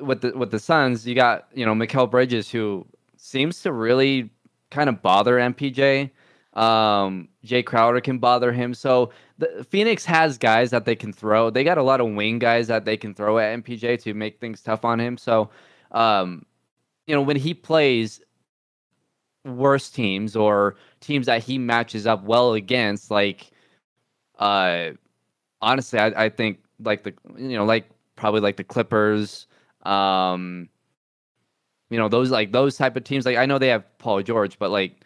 with 0.00 0.20
the 0.22 0.32
with 0.36 0.50
the 0.50 0.58
Suns, 0.58 1.06
you 1.06 1.14
got 1.14 1.48
you 1.54 1.64
know 1.64 1.74
Mikal 1.74 2.10
Bridges 2.10 2.50
who 2.50 2.86
seems 3.16 3.62
to 3.62 3.72
really 3.72 4.30
kind 4.70 4.88
of 4.88 5.02
bother 5.02 5.36
MPJ. 5.36 6.10
Um, 6.54 7.28
Jay 7.44 7.62
Crowder 7.62 8.00
can 8.00 8.18
bother 8.18 8.52
him. 8.52 8.74
So 8.74 9.10
the 9.38 9.64
Phoenix 9.68 10.04
has 10.04 10.36
guys 10.36 10.70
that 10.70 10.84
they 10.84 10.96
can 10.96 11.12
throw. 11.12 11.50
They 11.50 11.64
got 11.64 11.78
a 11.78 11.82
lot 11.82 12.00
of 12.00 12.12
wing 12.12 12.38
guys 12.38 12.66
that 12.68 12.84
they 12.84 12.96
can 12.96 13.14
throw 13.14 13.38
at 13.38 13.62
MPJ 13.62 14.02
to 14.02 14.14
make 14.14 14.40
things 14.40 14.60
tough 14.60 14.84
on 14.84 15.00
him. 15.00 15.16
So, 15.16 15.50
um, 15.92 16.44
you 17.06 17.14
know, 17.14 17.22
when 17.22 17.36
he 17.36 17.54
plays 17.54 18.20
worse 19.44 19.90
teams 19.90 20.34
or 20.34 20.76
teams 21.00 21.26
that 21.26 21.42
he 21.42 21.56
matches 21.56 22.06
up 22.06 22.24
well 22.24 22.54
against, 22.54 23.10
like, 23.10 23.50
uh, 24.38 24.90
honestly, 25.62 25.98
I, 25.98 26.24
I 26.24 26.28
think 26.28 26.58
like 26.82 27.02
the 27.02 27.14
you 27.36 27.56
know 27.56 27.64
like 27.64 27.88
probably 28.16 28.40
like 28.40 28.56
the 28.56 28.64
Clippers, 28.64 29.46
um, 29.84 30.68
you 31.90 31.98
know 31.98 32.08
those 32.08 32.30
like 32.30 32.52
those 32.52 32.76
type 32.76 32.96
of 32.96 33.04
teams. 33.04 33.26
Like 33.26 33.36
I 33.36 33.46
know 33.46 33.58
they 33.58 33.68
have 33.68 33.84
Paul 33.98 34.22
George, 34.22 34.58
but 34.58 34.70
like 34.70 35.00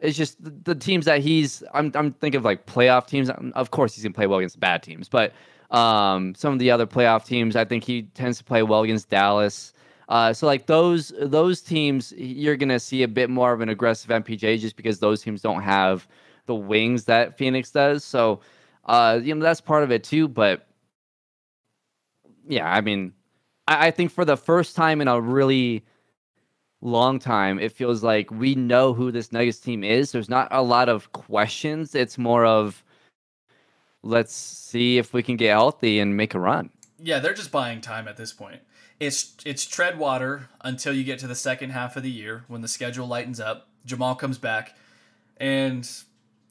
it's 0.00 0.16
just 0.16 0.42
the, 0.42 0.50
the 0.50 0.74
teams 0.74 1.04
that 1.06 1.20
he's. 1.20 1.62
I'm 1.74 1.92
I'm 1.94 2.12
thinking 2.14 2.38
of 2.38 2.44
like 2.44 2.66
playoff 2.66 3.06
teams. 3.06 3.30
Um, 3.30 3.52
Of 3.56 3.70
course, 3.70 3.94
he's 3.94 4.04
gonna 4.04 4.14
play 4.14 4.26
well 4.26 4.38
against 4.40 4.60
bad 4.60 4.82
teams, 4.82 5.08
but 5.08 5.32
um, 5.70 6.34
some 6.34 6.52
of 6.52 6.58
the 6.58 6.70
other 6.70 6.86
playoff 6.86 7.26
teams, 7.26 7.56
I 7.56 7.64
think 7.64 7.84
he 7.84 8.02
tends 8.04 8.38
to 8.38 8.44
play 8.44 8.62
well 8.62 8.82
against 8.82 9.10
Dallas. 9.10 9.72
Uh, 10.08 10.32
so 10.32 10.46
like 10.46 10.66
those 10.66 11.12
those 11.20 11.60
teams, 11.62 12.12
you're 12.16 12.56
gonna 12.56 12.80
see 12.80 13.02
a 13.02 13.08
bit 13.08 13.30
more 13.30 13.52
of 13.52 13.60
an 13.60 13.68
aggressive 13.68 14.10
MPJ 14.10 14.58
just 14.58 14.76
because 14.76 14.98
those 15.00 15.22
teams 15.22 15.42
don't 15.42 15.62
have 15.62 16.08
the 16.46 16.54
wings 16.54 17.04
that 17.06 17.38
Phoenix 17.38 17.70
does. 17.70 18.04
So 18.04 18.40
Uh, 18.86 19.20
you 19.22 19.34
know, 19.34 19.42
that's 19.42 19.60
part 19.60 19.84
of 19.84 19.92
it 19.92 20.02
too. 20.04 20.28
But 20.28 20.66
yeah, 22.46 22.68
I 22.70 22.80
mean, 22.80 23.12
I, 23.70 23.86
I 23.86 23.90
think 23.90 24.10
for 24.10 24.26
the 24.26 24.36
first 24.36 24.76
time 24.76 25.00
in 25.00 25.08
a 25.08 25.18
really 25.18 25.84
long 26.82 27.18
time, 27.18 27.58
it 27.58 27.72
feels 27.72 28.02
like 28.02 28.30
we 28.30 28.54
know 28.54 28.92
who 28.92 29.10
this 29.10 29.32
Nuggets 29.32 29.58
team 29.58 29.84
is. 29.84 30.12
There's 30.12 30.28
not 30.28 30.48
a 30.50 30.62
lot 30.62 30.88
of 30.88 31.12
questions. 31.12 31.94
It's 31.94 32.18
more 32.18 32.44
of 32.44 32.84
let's 34.02 34.34
see 34.34 34.98
if 34.98 35.12
we 35.12 35.22
can 35.22 35.36
get 35.36 35.50
healthy 35.50 36.00
and 36.00 36.16
make 36.16 36.34
a 36.34 36.40
run. 36.40 36.70
Yeah, 36.98 37.18
they're 37.18 37.34
just 37.34 37.50
buying 37.50 37.80
time 37.80 38.08
at 38.08 38.16
this 38.16 38.32
point. 38.32 38.60
It's 38.98 39.34
it's 39.46 39.64
tread 39.64 39.98
water 39.98 40.48
until 40.60 40.92
you 40.92 41.04
get 41.04 41.18
to 41.20 41.26
the 41.26 41.34
second 41.34 41.70
half 41.70 41.96
of 41.96 42.02
the 42.02 42.10
year 42.10 42.44
when 42.48 42.60
the 42.60 42.68
schedule 42.68 43.06
lightens 43.06 43.40
up. 43.40 43.68
Jamal 43.86 44.14
comes 44.14 44.36
back, 44.36 44.76
and 45.38 45.88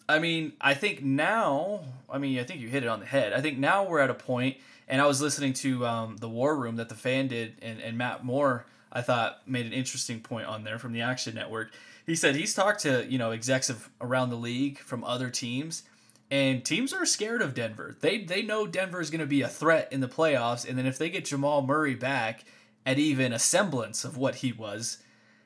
I 0.08 0.18
mean, 0.18 0.54
I 0.60 0.74
think 0.74 1.04
now, 1.04 1.82
I 2.10 2.18
mean, 2.18 2.40
I 2.40 2.44
think 2.44 2.60
you 2.60 2.68
hit 2.68 2.84
it 2.84 2.90
on 2.90 3.00
the 3.00 3.06
head. 3.06 3.34
I 3.34 3.42
think 3.42 3.60
now 3.60 3.88
we're 3.88 4.00
at 4.00 4.10
a 4.10 4.16
point, 4.16 4.58
and 4.90 5.02
I 5.02 5.06
was 5.06 5.22
listening 5.22 5.54
to 5.54 5.86
um, 5.86 6.18
the 6.18 6.28
War 6.28 6.56
Room 6.58 6.78
that 6.78 6.90
the 6.90 6.96
fan 6.96 7.28
did, 7.28 7.54
and, 7.62 7.80
and 7.80 7.98
Matt 7.98 8.26
Moore, 8.26 8.66
I 8.92 9.02
thought, 9.02 9.48
made 9.48 9.68
an 9.68 9.74
interesting 9.74 10.20
point 10.20 10.48
on 10.48 10.64
there 10.64 10.80
from 10.80 10.94
the 10.94 11.02
Action 11.02 11.36
Network. 11.36 11.72
He 12.06 12.16
said 12.16 12.36
he's 12.36 12.56
talked 12.56 12.82
to 12.82 13.06
you 13.08 13.20
know 13.20 13.32
execs 13.32 13.70
of 13.70 13.90
around 14.02 14.32
the 14.32 14.36
league 14.36 14.80
from 14.80 15.04
other 15.04 15.30
teams, 15.30 15.84
and 16.32 16.66
teams 16.66 16.92
are 16.92 17.06
scared 17.06 17.42
of 17.42 17.54
Denver. 17.54 17.96
They 18.00 18.24
they 18.24 18.42
know 18.42 18.66
Denver 18.66 19.00
is 19.00 19.12
going 19.12 19.22
to 19.22 19.28
be 19.28 19.44
a 19.44 19.48
threat 19.48 19.88
in 19.92 20.00
the 20.02 20.08
playoffs, 20.08 20.68
and 20.68 20.78
then 20.78 20.88
if 20.88 20.98
they 20.98 21.10
get 21.10 21.26
Jamal 21.26 21.62
Murray 21.62 21.96
back 21.96 22.46
at 22.86 22.98
even 22.98 23.32
a 23.32 23.40
semblance 23.40 24.04
of 24.04 24.18
what 24.18 24.36
he 24.36 24.52
was, 24.52 24.98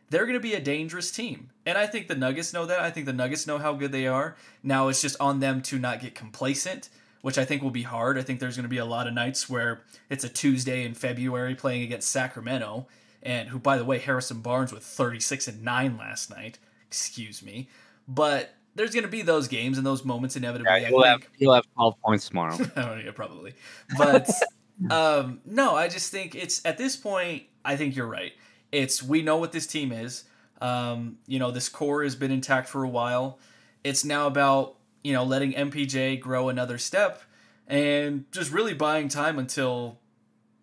they're 0.10 0.26
going 0.26 0.34
to 0.34 0.40
be 0.40 0.54
a 0.54 0.62
dangerous 0.62 1.12
team. 1.12 1.50
And 1.66 1.78
I 1.78 1.88
think 1.88 2.08
the 2.08 2.16
Nuggets 2.16 2.54
know 2.54 2.66
that. 2.66 2.80
I 2.80 2.92
think 2.92 3.06
the 3.06 3.14
Nuggets 3.14 3.48
know 3.48 3.58
how 3.58 3.74
good 3.74 3.92
they 3.92 4.08
are. 4.08 4.38
Now 4.62 4.88
it's 4.88 5.02
just 5.02 5.20
on 5.20 5.42
them 5.42 5.62
to 5.64 5.80
not 5.80 6.00
get 6.00 6.16
complacent, 6.16 6.88
which 7.24 7.38
I 7.38 7.46
think 7.46 7.64
will 7.64 7.72
be 7.72 7.84
hard. 7.84 8.18
I 8.18 8.22
think 8.22 8.42
there's 8.42 8.58
going 8.58 8.64
to 8.64 8.70
be 8.70 8.80
a 8.80 8.86
lot 8.86 9.08
of 9.08 9.14
nights 9.14 9.50
where 9.50 9.82
it's 10.10 10.26
a 10.26 10.30
Tuesday 10.30 10.84
in 10.84 10.94
February 10.94 11.56
playing 11.56 11.82
against 11.82 12.12
Sacramento, 12.12 12.86
and 13.24 13.48
who, 13.48 13.60
by 13.60 13.78
the 13.78 13.86
way, 13.86 13.98
Harrison 13.98 14.42
Barnes 14.42 14.74
with 14.74 14.84
36 14.84 15.48
and 15.48 15.64
9 15.64 15.98
last 15.98 16.30
night. 16.30 16.60
Excuse 16.86 17.42
me. 17.42 17.70
But 18.10 18.54
there's 18.76 18.92
going 18.92 19.06
to 19.06 19.10
be 19.10 19.22
those 19.22 19.48
games 19.48 19.78
and 19.78 19.88
those 19.88 20.04
moments 20.04 20.36
inevitably. 20.36 20.82
Yeah, 20.82 20.90
you'll, 20.90 21.04
have, 21.04 21.22
you'll 21.38 21.54
have 21.54 21.66
12 21.76 22.02
points 22.02 22.28
tomorrow. 22.28 22.58
yeah, 22.78 23.12
probably. 23.16 23.54
But 23.98 24.30
um, 24.92 25.40
no, 25.46 25.76
I 25.76 25.88
just 25.88 26.12
think 26.12 26.36
it's 26.36 26.64
at 26.66 26.78
this 26.78 26.98
point, 26.98 27.44
I 27.64 27.78
think 27.78 27.96
you're 27.96 28.06
right. 28.06 28.34
It's 28.74 29.02
we 29.02 29.22
know 29.22 29.38
what 29.38 29.54
this 29.54 29.66
team 29.66 29.94
is. 29.94 30.26
Um, 30.60 31.20
you 31.26 31.40
know, 31.40 31.52
this 31.52 31.70
core 31.70 32.04
has 32.04 32.18
been 32.18 32.32
intact 32.32 32.68
for 32.68 32.84
a 32.84 32.90
while. 32.90 33.40
It's 33.86 34.04
now 34.04 34.28
about, 34.28 34.76
you 35.04 35.14
know, 35.14 35.24
letting 35.24 35.54
MPJ 35.54 36.20
grow 36.20 36.50
another 36.50 36.78
step 36.78 37.22
and 37.68 38.26
just 38.32 38.52
really 38.52 38.74
buying 38.74 39.08
time 39.08 39.40
until 39.40 40.00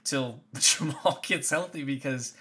till 0.05 0.41
Jamal 0.59 1.21
gets 1.23 1.51
healthy 1.51 1.85
because 1.85 2.35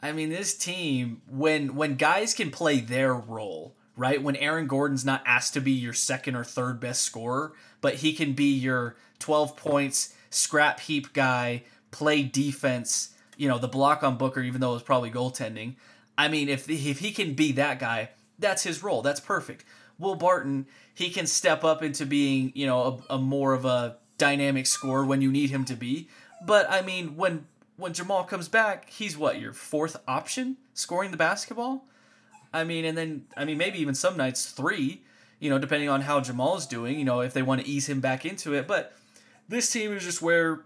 I 0.00 0.12
mean 0.12 0.30
this 0.30 0.56
team 0.56 1.22
when 1.28 1.74
when 1.74 1.96
guys 1.96 2.34
can 2.34 2.50
play 2.50 2.80
their 2.80 3.14
role, 3.14 3.74
right? 3.96 4.22
When 4.22 4.36
Aaron 4.36 4.66
Gordon's 4.66 5.04
not 5.04 5.22
asked 5.26 5.54
to 5.54 5.60
be 5.60 5.72
your 5.72 5.92
second 5.92 6.36
or 6.36 6.44
third 6.44 6.80
best 6.80 7.02
scorer, 7.02 7.52
but 7.80 7.96
he 7.96 8.12
can 8.12 8.32
be 8.32 8.52
your 8.52 8.96
12 9.18 9.56
points 9.56 10.14
scrap 10.30 10.80
heap 10.80 11.12
guy, 11.12 11.62
play 11.90 12.22
defense, 12.22 13.14
you 13.36 13.48
know, 13.48 13.58
the 13.58 13.68
block 13.68 14.02
on 14.02 14.16
Booker, 14.16 14.40
even 14.40 14.60
though 14.60 14.70
it 14.70 14.74
was 14.74 14.82
probably 14.82 15.10
goaltending. 15.10 15.74
I 16.16 16.28
mean, 16.28 16.48
if 16.48 16.68
if 16.68 16.98
he 17.00 17.12
can 17.12 17.34
be 17.34 17.52
that 17.52 17.78
guy, 17.78 18.10
that's 18.38 18.62
his 18.62 18.82
role. 18.82 19.02
That's 19.02 19.20
perfect. 19.20 19.64
Will 20.00 20.16
Barton, 20.16 20.66
he 20.94 21.10
can 21.10 21.26
step 21.26 21.62
up 21.62 21.82
into 21.82 22.06
being, 22.06 22.52
you 22.54 22.66
know, 22.66 23.02
a, 23.08 23.14
a 23.14 23.18
more 23.18 23.52
of 23.52 23.64
a 23.64 23.96
dynamic 24.18 24.66
scorer 24.66 25.04
when 25.04 25.20
you 25.20 25.30
need 25.30 25.50
him 25.50 25.64
to 25.66 25.74
be. 25.74 26.08
But 26.44 26.70
I 26.70 26.82
mean, 26.82 27.16
when 27.16 27.46
when 27.76 27.92
Jamal 27.92 28.24
comes 28.24 28.48
back, 28.48 28.90
he's 28.90 29.16
what 29.16 29.40
your 29.40 29.52
fourth 29.52 29.96
option 30.08 30.56
scoring 30.74 31.10
the 31.10 31.16
basketball. 31.16 31.84
I 32.52 32.64
mean, 32.64 32.84
and 32.84 32.96
then 32.96 33.26
I 33.36 33.44
mean 33.44 33.58
maybe 33.58 33.78
even 33.78 33.94
some 33.94 34.16
nights 34.16 34.50
three. 34.50 35.02
You 35.38 35.48
know, 35.48 35.58
depending 35.58 35.88
on 35.88 36.02
how 36.02 36.20
Jamal's 36.20 36.66
doing. 36.66 36.98
You 36.98 37.04
know, 37.04 37.20
if 37.20 37.32
they 37.32 37.42
want 37.42 37.62
to 37.62 37.66
ease 37.66 37.88
him 37.88 38.00
back 38.00 38.26
into 38.26 38.54
it. 38.54 38.66
But 38.66 38.94
this 39.48 39.70
team 39.70 39.92
is 39.92 40.04
just 40.04 40.22
where 40.22 40.60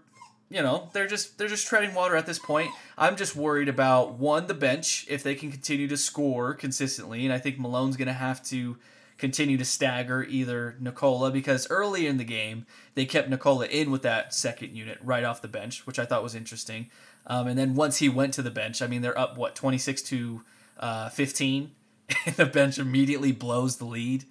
you 0.49 0.61
know 0.61 0.89
they're 0.93 1.07
just 1.07 1.37
they're 1.37 1.47
just 1.47 1.67
treading 1.67 1.93
water 1.93 2.15
at 2.15 2.25
this 2.25 2.39
point. 2.39 2.71
I'm 2.97 3.15
just 3.15 3.35
worried 3.35 3.69
about 3.69 4.13
one 4.13 4.47
the 4.47 4.53
bench 4.53 5.05
if 5.09 5.23
they 5.23 5.35
can 5.35 5.51
continue 5.51 5.87
to 5.87 5.97
score 5.97 6.53
consistently, 6.53 7.25
and 7.25 7.33
I 7.33 7.39
think 7.39 7.59
Malone's 7.59 7.97
going 7.97 8.07
to 8.07 8.13
have 8.13 8.43
to 8.45 8.77
continue 9.17 9.57
to 9.57 9.65
stagger 9.65 10.23
either 10.23 10.75
Nikola 10.79 11.31
because 11.31 11.69
early 11.69 12.05
in 12.07 12.17
the 12.17 12.23
game 12.23 12.65
they 12.95 13.05
kept 13.05 13.29
Nikola 13.29 13.65
in 13.67 13.91
with 13.91 14.01
that 14.01 14.33
second 14.33 14.75
unit 14.75 14.97
right 15.01 15.23
off 15.23 15.41
the 15.41 15.47
bench, 15.47 15.85
which 15.87 15.99
I 15.99 16.05
thought 16.05 16.23
was 16.23 16.35
interesting. 16.35 16.89
Um, 17.27 17.47
and 17.47 17.57
then 17.57 17.75
once 17.75 17.97
he 17.97 18.09
went 18.09 18.33
to 18.35 18.41
the 18.41 18.51
bench, 18.51 18.81
I 18.81 18.87
mean 18.87 19.01
they're 19.01 19.17
up 19.17 19.37
what 19.37 19.55
26 19.55 20.01
to 20.03 20.41
uh, 20.79 21.09
15, 21.09 21.71
and 22.25 22.35
the 22.35 22.45
bench 22.45 22.77
immediately 22.77 23.31
blows 23.31 23.77
the 23.77 23.85
lead, 23.85 24.25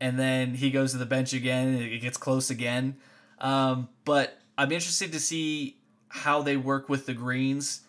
and 0.00 0.18
then 0.18 0.54
he 0.54 0.70
goes 0.70 0.92
to 0.92 0.98
the 0.98 1.06
bench 1.06 1.32
again 1.32 1.68
and 1.68 1.82
it 1.82 2.00
gets 2.00 2.18
close 2.18 2.50
again. 2.50 2.96
Um, 3.38 3.88
but 4.04 4.38
I'm 4.58 4.72
interested 4.72 5.12
to 5.12 5.20
see 5.20 5.76
how 6.08 6.42
they 6.42 6.56
work 6.56 6.88
with 6.88 7.06
the 7.06 7.14
greens. 7.14 7.80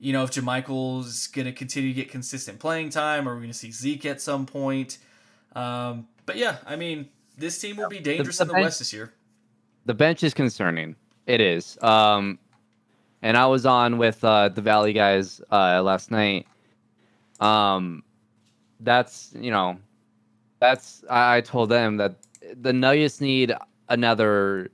You 0.00 0.12
know, 0.12 0.24
if 0.24 0.32
JaMychal's 0.32 1.28
going 1.28 1.46
to 1.46 1.52
continue 1.52 1.90
to 1.90 1.94
get 1.94 2.10
consistent 2.10 2.58
playing 2.58 2.90
time, 2.90 3.28
or 3.28 3.34
we're 3.34 3.40
going 3.40 3.52
to 3.52 3.54
see 3.54 3.70
Zeke 3.70 4.06
at 4.06 4.20
some 4.20 4.44
point. 4.44 4.98
Um, 5.54 6.08
but 6.26 6.36
yeah, 6.36 6.58
I 6.66 6.76
mean, 6.76 7.08
this 7.38 7.58
team 7.58 7.76
will 7.76 7.88
be 7.88 8.00
dangerous 8.00 8.38
the, 8.38 8.44
the 8.44 8.48
in 8.48 8.48
the 8.48 8.54
bench, 8.54 8.64
West 8.64 8.78
this 8.78 8.92
year. 8.92 9.12
The 9.86 9.94
bench 9.94 10.22
is 10.22 10.34
concerning. 10.34 10.96
It 11.26 11.40
is. 11.40 11.78
Um, 11.82 12.38
and 13.22 13.36
I 13.36 13.46
was 13.46 13.64
on 13.66 13.98
with 13.98 14.22
uh, 14.24 14.50
the 14.50 14.60
Valley 14.60 14.92
guys 14.92 15.40
uh, 15.50 15.82
last 15.82 16.10
night. 16.10 16.46
Um, 17.40 18.02
that's 18.80 19.32
you 19.38 19.50
know, 19.50 19.78
that's 20.60 21.04
I, 21.08 21.36
I 21.36 21.40
told 21.40 21.70
them 21.70 21.96
that 21.96 22.16
the 22.60 22.72
Nuggets 22.72 23.20
need 23.20 23.54
another 23.88 24.70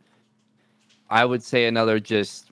I 1.10 1.24
would 1.24 1.42
say 1.42 1.66
another 1.66 1.98
just 1.98 2.50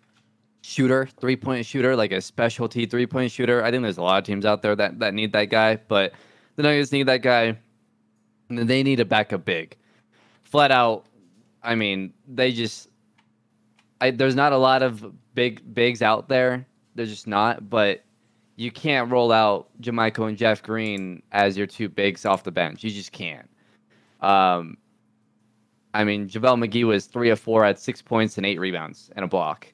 shooter, 0.62 1.09
three 1.21 1.37
point 1.37 1.64
shooter, 1.64 1.95
like 1.95 2.12
a 2.12 2.21
specialty 2.21 2.85
three 2.87 3.07
point 3.07 3.31
shooter. 3.31 3.64
I 3.64 3.71
think 3.71 3.85
there's 3.85 3.99
a 3.99 4.03
lot 4.03 4.19
of 4.19 4.25
teams 4.25 4.45
out 4.45 4.62
there 4.62 4.75
that, 4.77 4.99
that 4.99 5.14
need 5.14 5.33
that 5.33 5.47
guy, 5.47 5.77
but 5.77 6.12
the 6.57 6.64
Nuggets 6.64 6.91
need 6.91 7.07
that 7.07 7.23
guy. 7.23 7.57
They 8.48 8.82
need 8.82 9.00
a 9.00 9.04
backup 9.04 9.44
big. 9.44 9.76
Flat 10.42 10.70
out, 10.70 11.06
I 11.62 11.74
mean, 11.74 12.12
they 12.26 12.52
just 12.52 12.88
I, 14.00 14.11
there's 14.11 14.37
not 14.37 14.52
a 14.52 14.56
lot 14.56 14.82
of 14.82 15.12
big 15.34 15.74
bigs 15.74 16.02
out 16.02 16.28
there. 16.28 16.66
There's 16.94 17.11
just 17.11 17.26
not, 17.26 17.68
but 17.68 18.04
you 18.56 18.70
can't 18.70 19.11
roll 19.11 19.32
out 19.32 19.68
JaMychal 19.80 20.28
and 20.28 20.38
Jeff 20.38 20.62
Green 20.62 21.22
as 21.32 21.56
your 21.56 21.66
two 21.66 21.88
bigs 21.88 22.24
off 22.24 22.44
the 22.44 22.50
bench. 22.50 22.82
You 22.82 22.90
just 22.90 23.12
can't. 23.12 23.48
Um, 24.20 24.76
I 25.94 26.04
mean, 26.04 26.28
JaVale 26.28 26.66
McGee 26.66 26.84
was 26.84 27.06
three 27.06 27.30
of 27.30 27.40
four 27.40 27.64
at 27.64 27.78
six 27.78 28.02
points 28.02 28.37
and 28.37 28.46
eight 28.46 28.58
rebounds 28.58 29.11
and 29.16 29.24
a 29.24 29.28
block. 29.28 29.72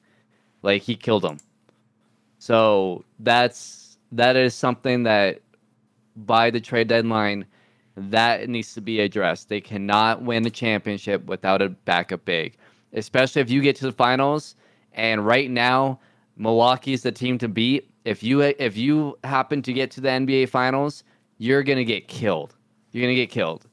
Like 0.61 0.81
he 0.81 0.95
killed 0.95 1.23
them. 1.23 1.37
So 2.39 3.03
that's 3.19 3.97
that 4.11 4.35
is 4.35 4.53
something 4.53 5.03
that 5.03 5.39
by 6.15 6.49
the 6.49 6.61
trade 6.61 6.87
deadline 6.87 7.45
that 7.95 8.49
needs 8.49 8.73
to 8.73 8.81
be 8.81 8.99
addressed. 8.99 9.49
They 9.49 9.61
cannot 9.61 10.21
win 10.21 10.43
the 10.43 10.49
championship 10.49 11.25
without 11.25 11.61
a 11.61 11.69
backup 11.69 12.25
big, 12.25 12.57
especially 12.93 13.41
if 13.41 13.49
you 13.49 13.61
get 13.61 13.75
to 13.77 13.85
the 13.85 13.91
finals. 13.91 14.55
And 14.93 15.25
right 15.25 15.49
now, 15.49 15.99
Milwaukee 16.37 16.93
is 16.93 17.03
the 17.03 17.11
team 17.11 17.37
to 17.39 17.47
beat. 17.47 17.89
If 18.03 18.21
you 18.21 18.41
if 18.41 18.77
you 18.77 19.17
happen 19.23 19.61
to 19.63 19.73
get 19.73 19.91
to 19.91 20.01
the 20.01 20.09
NBA 20.09 20.49
finals, 20.49 21.03
you're 21.37 21.63
gonna 21.63 21.83
get 21.83 22.07
killed. 22.07 22.55
You're 22.91 23.03
gonna 23.03 23.15
get 23.15 23.29
killed. 23.29 23.65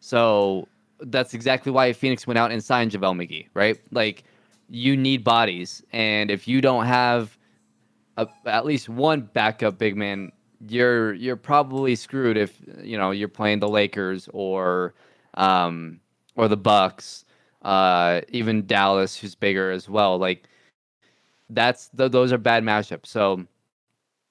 So 0.00 0.68
that's 1.00 1.34
exactly 1.34 1.72
why 1.72 1.92
Phoenix 1.92 2.26
went 2.26 2.38
out 2.38 2.50
and 2.50 2.62
signed 2.62 2.90
JaVale 2.90 3.16
McGee, 3.16 3.46
right? 3.54 3.80
Like 3.92 4.24
you 4.68 4.96
need 4.96 5.24
bodies, 5.24 5.82
and 5.92 6.30
if 6.30 6.46
you 6.46 6.60
don't 6.60 6.86
have 6.86 7.36
a, 8.16 8.28
at 8.46 8.66
least 8.66 8.88
one 8.88 9.22
backup 9.22 9.78
big 9.78 9.96
man, 9.96 10.32
you're 10.68 11.14
you're 11.14 11.36
probably 11.36 11.94
screwed 11.96 12.36
if 12.36 12.58
you 12.82 12.98
know 12.98 13.10
you're 13.10 13.28
playing 13.28 13.60
the 13.60 13.68
Lakers 13.68 14.28
or 14.32 14.94
um, 15.34 16.00
or 16.36 16.48
the 16.48 16.56
Bucks, 16.56 17.24
uh, 17.62 18.20
even 18.28 18.66
Dallas, 18.66 19.16
who's 19.16 19.34
bigger 19.34 19.70
as 19.70 19.88
well. 19.88 20.18
Like 20.18 20.44
that's 21.48 21.88
the, 21.88 22.08
those 22.08 22.32
are 22.32 22.38
bad 22.38 22.62
matchups. 22.62 23.06
So 23.06 23.46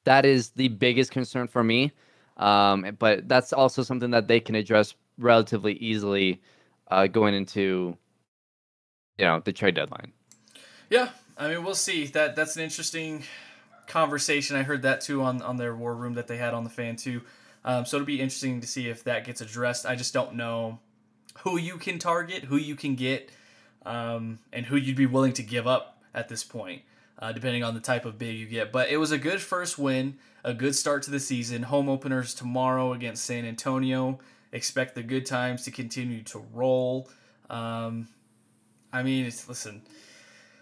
that 0.05 0.25
is 0.25 0.49
the 0.49 0.69
biggest 0.69 1.11
concern 1.11 1.47
for 1.47 1.63
me. 1.63 1.91
Um, 2.37 2.95
but 2.99 3.27
that's 3.27 3.51
also 3.51 3.83
something 3.83 4.11
that 4.11 4.27
they 4.27 4.39
can 4.39 4.55
address 4.55 4.95
relatively 5.17 5.73
easily 5.73 6.41
uh, 6.89 7.07
going 7.07 7.33
into 7.33 7.97
you 9.17 9.25
know 9.25 9.41
the 9.43 9.53
trade 9.53 9.75
deadline. 9.75 10.11
Yeah, 10.89 11.09
I 11.37 11.49
mean 11.49 11.63
we'll 11.63 11.75
see. 11.75 12.05
That 12.07 12.35
that's 12.35 12.55
an 12.55 12.63
interesting 12.63 13.23
conversation. 13.89 14.55
I 14.55 14.63
heard 14.63 14.83
that 14.83 15.01
too 15.01 15.21
on 15.21 15.41
on 15.41 15.57
their 15.57 15.75
war 15.75 15.95
room 15.95 16.13
that 16.13 16.27
they 16.27 16.37
had 16.37 16.53
on 16.53 16.63
the 16.63 16.69
fan 16.69 16.95
too. 16.95 17.21
Um, 17.65 17.85
so 17.85 17.97
it'll 17.97 18.05
be 18.05 18.21
interesting 18.21 18.61
to 18.61 18.67
see 18.67 18.87
if 18.87 19.03
that 19.03 19.25
gets 19.25 19.41
addressed. 19.41 19.85
I 19.85 19.95
just 19.95 20.13
don't 20.13 20.35
know 20.35 20.79
who 21.39 21.57
you 21.57 21.77
can 21.77 21.99
target, 21.99 22.45
who 22.45 22.57
you 22.57 22.75
can 22.75 22.95
get, 22.95 23.31
um, 23.85 24.39
and 24.53 24.65
who 24.65 24.75
you'd 24.75 24.95
be 24.95 25.05
willing 25.05 25.33
to 25.33 25.43
give 25.43 25.67
up 25.67 26.01
at 26.13 26.29
this 26.29 26.43
point, 26.43 26.81
uh, 27.19 27.31
depending 27.31 27.63
on 27.63 27.73
the 27.73 27.79
type 27.79 28.05
of 28.05 28.17
big 28.17 28.37
you 28.37 28.45
get. 28.45 28.71
But 28.71 28.89
it 28.89 28.97
was 28.97 29.11
a 29.11 29.17
good 29.17 29.41
first 29.41 29.77
win, 29.77 30.17
a 30.43 30.53
good 30.53 30.75
start 30.75 31.03
to 31.03 31.11
the 31.11 31.19
season. 31.19 31.63
Home 31.63 31.89
openers 31.89 32.33
tomorrow 32.33 32.93
against 32.93 33.25
San 33.25 33.45
Antonio. 33.45 34.19
Expect 34.51 34.95
the 34.95 35.03
good 35.03 35.25
times 35.25 35.63
to 35.65 35.71
continue 35.71 36.23
to 36.23 36.39
roll. 36.53 37.09
Um, 37.49 38.07
I 38.91 39.03
mean, 39.03 39.25
listen, 39.25 39.83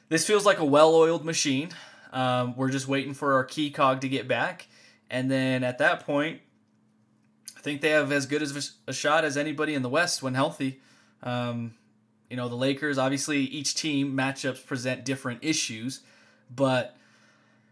this 0.10 0.26
feels 0.26 0.46
like 0.46 0.60
a 0.60 0.66
well-oiled 0.66 1.24
machine. 1.24 1.70
Um, 2.12 2.56
we're 2.56 2.70
just 2.70 2.88
waiting 2.88 3.14
for 3.14 3.34
our 3.34 3.44
key 3.44 3.70
cog 3.70 4.02
to 4.02 4.10
get 4.10 4.28
back, 4.28 4.68
and 5.10 5.30
then 5.30 5.64
at 5.64 5.78
that 5.80 6.06
point, 6.06 6.42
I 7.56 7.60
think 7.62 7.82
they 7.82 7.90
have 7.90 8.12
as 8.12 8.26
good 8.26 8.42
as 8.42 8.74
a 8.88 8.94
shot 8.94 9.26
as 9.26 9.38
anybody 9.38 9.74
in 9.74 9.82
the 9.82 9.90
West 9.90 10.24
when 10.24 10.34
healthy. 10.34 10.80
Um, 11.24 11.74
you 12.30 12.38
know, 12.38 12.50
the 12.50 12.56
Lakers, 12.56 12.98
obviously, 12.98 13.40
each 13.40 13.76
team 13.76 14.16
matchups 14.16 14.66
present 14.66 15.06
different 15.06 15.40
issues, 15.44 16.02
but 16.54 16.98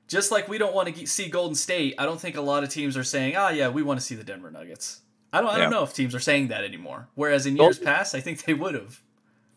just 0.08 0.32
like 0.32 0.48
we 0.48 0.58
don't 0.58 0.74
want 0.74 0.94
to 0.96 1.06
see 1.08 1.30
Golden 1.30 1.56
State, 1.56 1.96
I 1.98 2.06
don't 2.06 2.20
think 2.20 2.36
a 2.36 2.42
lot 2.42 2.64
of 2.64 2.70
teams 2.70 2.96
are 2.98 3.04
saying, 3.04 3.36
"Ah, 3.36 3.48
oh, 3.48 3.50
yeah, 3.50 3.70
we 3.70 3.84
want 3.84 4.00
to 4.00 4.06
see 4.06 4.16
the 4.16 4.24
Denver 4.24 4.52
Nuggets." 4.52 5.02
I 5.34 5.42
don't, 5.42 5.50
I 5.50 5.58
don't 5.58 5.72
know 5.72 5.84
if 5.84 5.94
teams 5.94 6.16
are 6.16 6.20
saying 6.20 6.48
that 6.48 6.64
anymore. 6.64 7.10
Whereas 7.16 7.46
in 7.46 7.58
years 7.58 7.78
past, 7.78 8.16
I 8.16 8.22
think 8.22 8.44
they 8.46 8.54
would 8.54 8.74
have. 8.74 9.02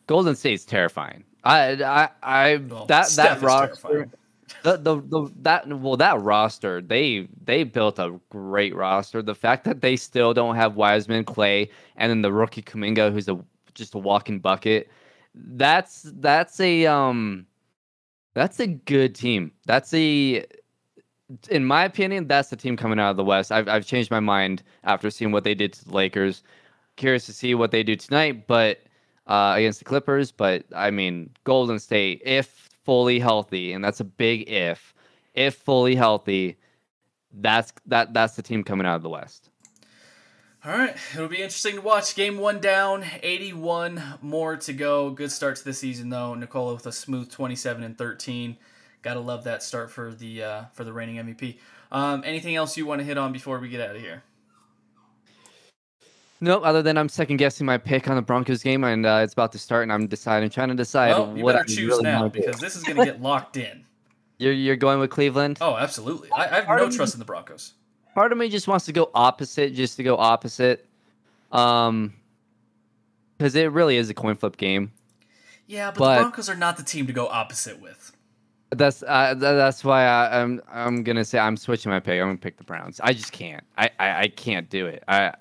Golden 0.09 0.35
State's 0.35 0.65
terrifying. 0.65 1.23
I, 1.45 1.83
I, 1.83 2.09
I 2.23 2.57
well, 2.57 2.87
that 2.87 3.07
Steph 3.07 3.41
that 3.41 3.47
roster, 3.47 4.09
the, 4.63 4.77
the 4.77 5.01
the 5.01 5.31
that 5.43 5.67
well 5.69 5.97
that 5.97 6.21
roster 6.21 6.81
they 6.81 7.29
they 7.45 7.65
built 7.65 7.99
a 7.99 8.19
great 8.31 8.75
roster. 8.75 9.23
The 9.23 9.35
fact 9.35 9.65
that 9.65 9.81
they 9.81 9.97
still 9.97 10.35
don't 10.35 10.57
have 10.57 10.77
Wiseman, 10.77 11.25
Clay, 11.25 11.71
and 11.97 12.11
then 12.11 12.23
the 12.23 12.33
rookie 12.33 12.63
Kuminga, 12.63 13.13
who's 13.13 13.29
a 13.29 13.39
just 13.75 13.95
a 13.95 13.99
walking 13.99 14.39
bucket. 14.39 14.89
That's 15.35 16.03
that's 16.17 16.61
a 16.61 16.87
um 16.87 17.47
that's 18.35 18.61
a 18.61 18.67
good 18.67 19.15
team. 19.15 19.53
That's 19.67 19.93
a 19.95 20.45
in 21.51 21.65
my 21.65 21.85
opinion, 21.85 22.27
that's 22.27 22.49
the 22.49 22.57
team 22.57 22.77
coming 22.77 22.99
out 22.99 23.11
of 23.11 23.17
the 23.17 23.25
West. 23.25 23.53
I've 23.53 23.69
I've 23.69 23.87
changed 23.87 24.11
my 24.11 24.21
mind 24.21 24.63
after 24.85 25.11
seeing 25.11 25.33
what 25.33 25.45
they 25.45 25.55
did 25.55 25.73
to 25.75 25.85
the 25.85 25.95
Lakers. 25.95 26.43
Curious 26.97 27.27
to 27.27 27.33
see 27.33 27.55
what 27.55 27.71
they 27.71 27.83
do 27.83 27.97
tonight, 27.97 28.47
but 28.47 28.81
uh, 29.27 29.55
against 29.57 29.81
the 29.81 29.85
Clippers. 29.85 30.33
But 30.33 30.65
I 30.75 30.91
mean, 30.91 31.31
Golden 31.45 31.79
State, 31.79 32.23
if 32.25 32.68
fully 32.89 33.19
healthy, 33.19 33.75
and 33.75 33.85
that's 33.85 34.01
a 34.01 34.05
big 34.05 34.49
if, 34.49 34.95
if 35.35 35.57
fully 35.57 35.95
healthy, 35.95 36.57
that's 37.31 37.71
that 37.85 38.15
that's 38.15 38.35
the 38.35 38.41
team 38.41 38.65
coming 38.65 38.87
out 38.87 38.97
of 38.97 39.03
the 39.03 39.11
West. 39.11 39.51
All 40.65 40.73
right, 40.73 40.97
it'll 41.13 41.29
be 41.29 41.37
interesting 41.37 41.75
to 41.75 41.83
watch. 41.83 42.17
Game 42.17 42.39
one 42.39 42.61
down, 42.61 43.05
81 43.23 44.03
more 44.23 44.57
to 44.57 44.73
go. 44.73 45.11
Good 45.11 45.31
start 45.31 45.57
to 45.57 45.65
the 45.65 45.75
season 45.75 46.09
though. 46.09 46.33
Nikola 46.33 46.73
with 46.73 46.87
a 46.87 46.93
smooth 46.93 47.31
27 47.31 47.83
and 47.83 47.99
13. 47.99 48.57
Gotta 49.03 49.21
love 49.21 49.45
that 49.45 49.63
start 49.63 49.91
for 49.91 50.15
the 50.15 50.43
uh, 50.43 50.63
for 50.73 50.85
the 50.85 50.93
reigning 50.95 51.17
MVP. 51.17 51.59
Um, 51.93 52.23
anything 52.25 52.57
else 52.57 52.79
you 52.79 52.87
want 52.87 53.01
to 53.01 53.05
hit 53.05 53.19
on 53.19 53.35
before 53.35 53.59
we 53.59 53.69
get 53.69 53.83
out 53.83 53.97
of 53.97 54.01
here? 54.01 54.23
No, 56.41 56.61
other 56.61 56.83
than 56.83 56.97
I'm 56.97 57.09
second 57.09 57.39
guessing 57.39 57.67
my 57.67 57.79
pick 57.79 58.09
on 58.09 58.15
the 58.15 58.23
Broncos 58.23 58.63
game, 58.63 58.85
and 58.85 59.05
uh, 59.05 59.21
it's 59.25 59.33
about 59.33 59.51
to 59.53 59.59
start, 59.59 59.83
and 59.83 59.93
I'm 59.93 60.07
deciding, 60.07 60.51
trying 60.51 60.69
to 60.69 60.75
decide 60.75 61.11
well, 61.11 61.37
you 61.37 61.43
what 61.43 61.53
better 61.53 61.65
I 61.65 61.67
choose 61.67 61.89
really 61.89 62.05
now 62.05 62.29
because 62.29 62.61
this 62.61 62.77
is 62.77 62.85
going 62.85 62.97
to 62.97 63.05
get 63.05 63.21
locked 63.21 63.57
in. 63.57 63.85
You're 64.41 64.53
you're 64.53 64.77
going 64.77 65.01
with 65.01 65.11
Cleveland? 65.11 65.59
Oh, 65.61 65.77
absolutely. 65.77 66.31
I, 66.31 66.45
I 66.45 66.47
have 66.47 66.67
part 66.67 66.81
no 66.81 66.89
trust 66.89 67.13
in 67.13 67.19
the 67.19 67.25
Broncos. 67.25 67.75
Part 68.15 68.31
of 68.31 68.39
me 68.39 68.49
just 68.49 68.69
wants 68.69 68.85
to 68.85 68.93
go 68.93 69.11
opposite, 69.13 69.75
just 69.75 69.97
to 69.97 70.05
go 70.05 70.17
opposite, 70.17 70.87
um, 71.51 72.15
because 73.37 73.57
it 73.57 73.73
really 73.73 73.97
is 73.97 74.09
a 74.11 74.15
coin 74.15 74.37
flip 74.37 74.57
game. 74.57 74.93
Yeah, 75.67 75.91
but, 75.91 75.99
but 75.99 76.15
the 76.15 76.21
Broncos 76.21 76.49
are 76.49 76.55
not 76.55 76.77
the 76.77 76.85
team 76.85 77.09
to 77.09 77.13
go 77.13 77.27
opposite 77.27 77.81
with. 77.81 78.13
That's 78.71 79.03
uh, 79.03 79.35
that's 79.35 79.83
why 79.83 80.05
I, 80.05 80.39
am 80.41 80.63
I'm, 80.69 80.87
I'm 80.87 81.03
gonna 81.03 81.25
say 81.25 81.41
I'm 81.41 81.57
switching 81.57 81.91
my 81.91 81.99
pick. 81.99 82.21
I'm 82.21 82.29
gonna 82.29 82.39
pick 82.39 82.59
the 82.59 82.65
Browns. 82.65 83.01
I 83.03 83.15
just 83.15 83.33
can't. 83.33 83.65
I 83.77 83.91
I, 83.99 84.21
I 84.21 84.29
can't 84.29 84.71
do 84.71 84.87
it. 84.87 85.03
I 85.09 85.33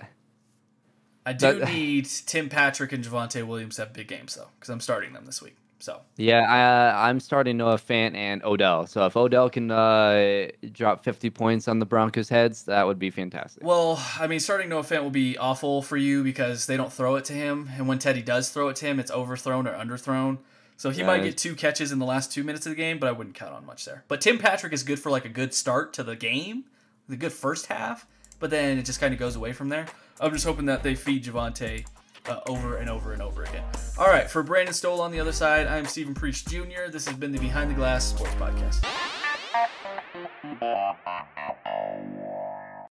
I 1.28 1.34
do 1.34 1.66
need 1.66 2.06
Tim 2.26 2.48
Patrick 2.48 2.94
and 2.94 3.04
Javonte 3.04 3.46
Williams 3.46 3.76
to 3.76 3.82
have 3.82 3.92
big 3.92 4.08
games 4.08 4.36
though, 4.36 4.48
because 4.58 4.70
I'm 4.70 4.80
starting 4.80 5.12
them 5.12 5.26
this 5.26 5.42
week. 5.42 5.58
So 5.80 6.00
yeah, 6.16 6.40
I, 6.42 7.10
I'm 7.10 7.20
starting 7.20 7.58
Noah 7.58 7.76
Fant 7.76 8.16
and 8.16 8.42
Odell. 8.46 8.88
So 8.88 9.06
if 9.06 9.18
Odell 9.18 9.50
can 9.50 9.70
uh, 9.70 10.48
drop 10.72 11.04
50 11.04 11.30
points 11.32 11.68
on 11.68 11.80
the 11.80 11.86
Broncos' 11.86 12.30
heads, 12.30 12.64
that 12.64 12.88
would 12.88 12.98
be 12.98 13.10
fantastic. 13.10 13.62
Well, 13.62 14.02
I 14.18 14.28
mean, 14.28 14.40
starting 14.40 14.70
Noah 14.70 14.84
Fant 14.84 15.04
will 15.04 15.10
be 15.10 15.38
awful 15.38 15.82
for 15.82 15.98
you 15.98 16.24
because 16.24 16.66
they 16.66 16.78
don't 16.78 16.94
throw 16.94 17.18
it 17.18 17.26
to 17.26 17.34
him, 17.34 17.70
and 17.76 17.90
when 17.90 18.00
Teddy 18.00 18.22
does 18.22 18.50
throw 18.50 18.70
it 18.70 18.78
to 18.78 18.86
him, 18.86 18.98
it's 18.98 19.12
overthrown 19.12 19.68
or 19.68 19.74
underthrown. 19.74 20.38
So 20.78 20.92
he 20.92 21.04
might 21.04 21.24
get 21.24 21.38
two 21.38 21.56
catches 21.56 21.92
in 21.92 22.00
the 22.00 22.06
last 22.06 22.32
two 22.32 22.44
minutes 22.44 22.66
of 22.68 22.70
the 22.70 22.76
game, 22.76 23.00
but 23.00 23.10
I 23.10 23.12
wouldn't 23.12 23.36
count 23.36 23.52
on 23.52 23.66
much 23.66 23.84
there. 23.84 24.06
But 24.08 24.22
Tim 24.22 24.38
Patrick 24.38 24.72
is 24.72 24.84
good 24.84 25.00
for 25.00 25.10
like 25.10 25.26
a 25.26 25.30
good 25.30 25.54
start 25.54 25.92
to 25.94 26.04
the 26.04 26.16
game, 26.16 26.66
the 27.10 27.18
good 27.18 27.34
first 27.34 27.66
half, 27.66 28.06
but 28.40 28.50
then 28.50 28.78
it 28.78 28.86
just 28.86 29.00
kind 29.02 29.14
of 29.14 29.20
goes 29.20 29.36
away 29.36 29.54
from 29.54 29.70
there. 29.70 29.88
I'm 30.20 30.32
just 30.32 30.46
hoping 30.46 30.66
that 30.66 30.84
they 30.84 30.96
feed 30.96 31.24
Javonte 31.24 31.86
uh, 32.28 32.40
over 32.48 32.78
and 32.78 32.90
over 32.90 33.14
and 33.14 33.22
over 33.22 33.44
again. 33.44 33.64
All 33.98 34.08
right, 34.08 34.30
for 34.30 34.44
Brandon 34.44 34.74
Stowell 34.74 35.02
on 35.02 35.12
the 35.12 35.20
other 35.20 35.32
side, 35.32 35.68
I'm 35.68 35.86
Stephen 35.86 36.14
Priest 36.14 36.48
Jr. 36.50 36.90
This 36.92 37.08
has 37.08 37.16
been 37.16 37.32
the 37.32 37.40
Behind 37.40 37.70
the 37.70 37.76
Glass 37.76 38.06
Sports 38.06 38.34
Podcast. 38.36 38.84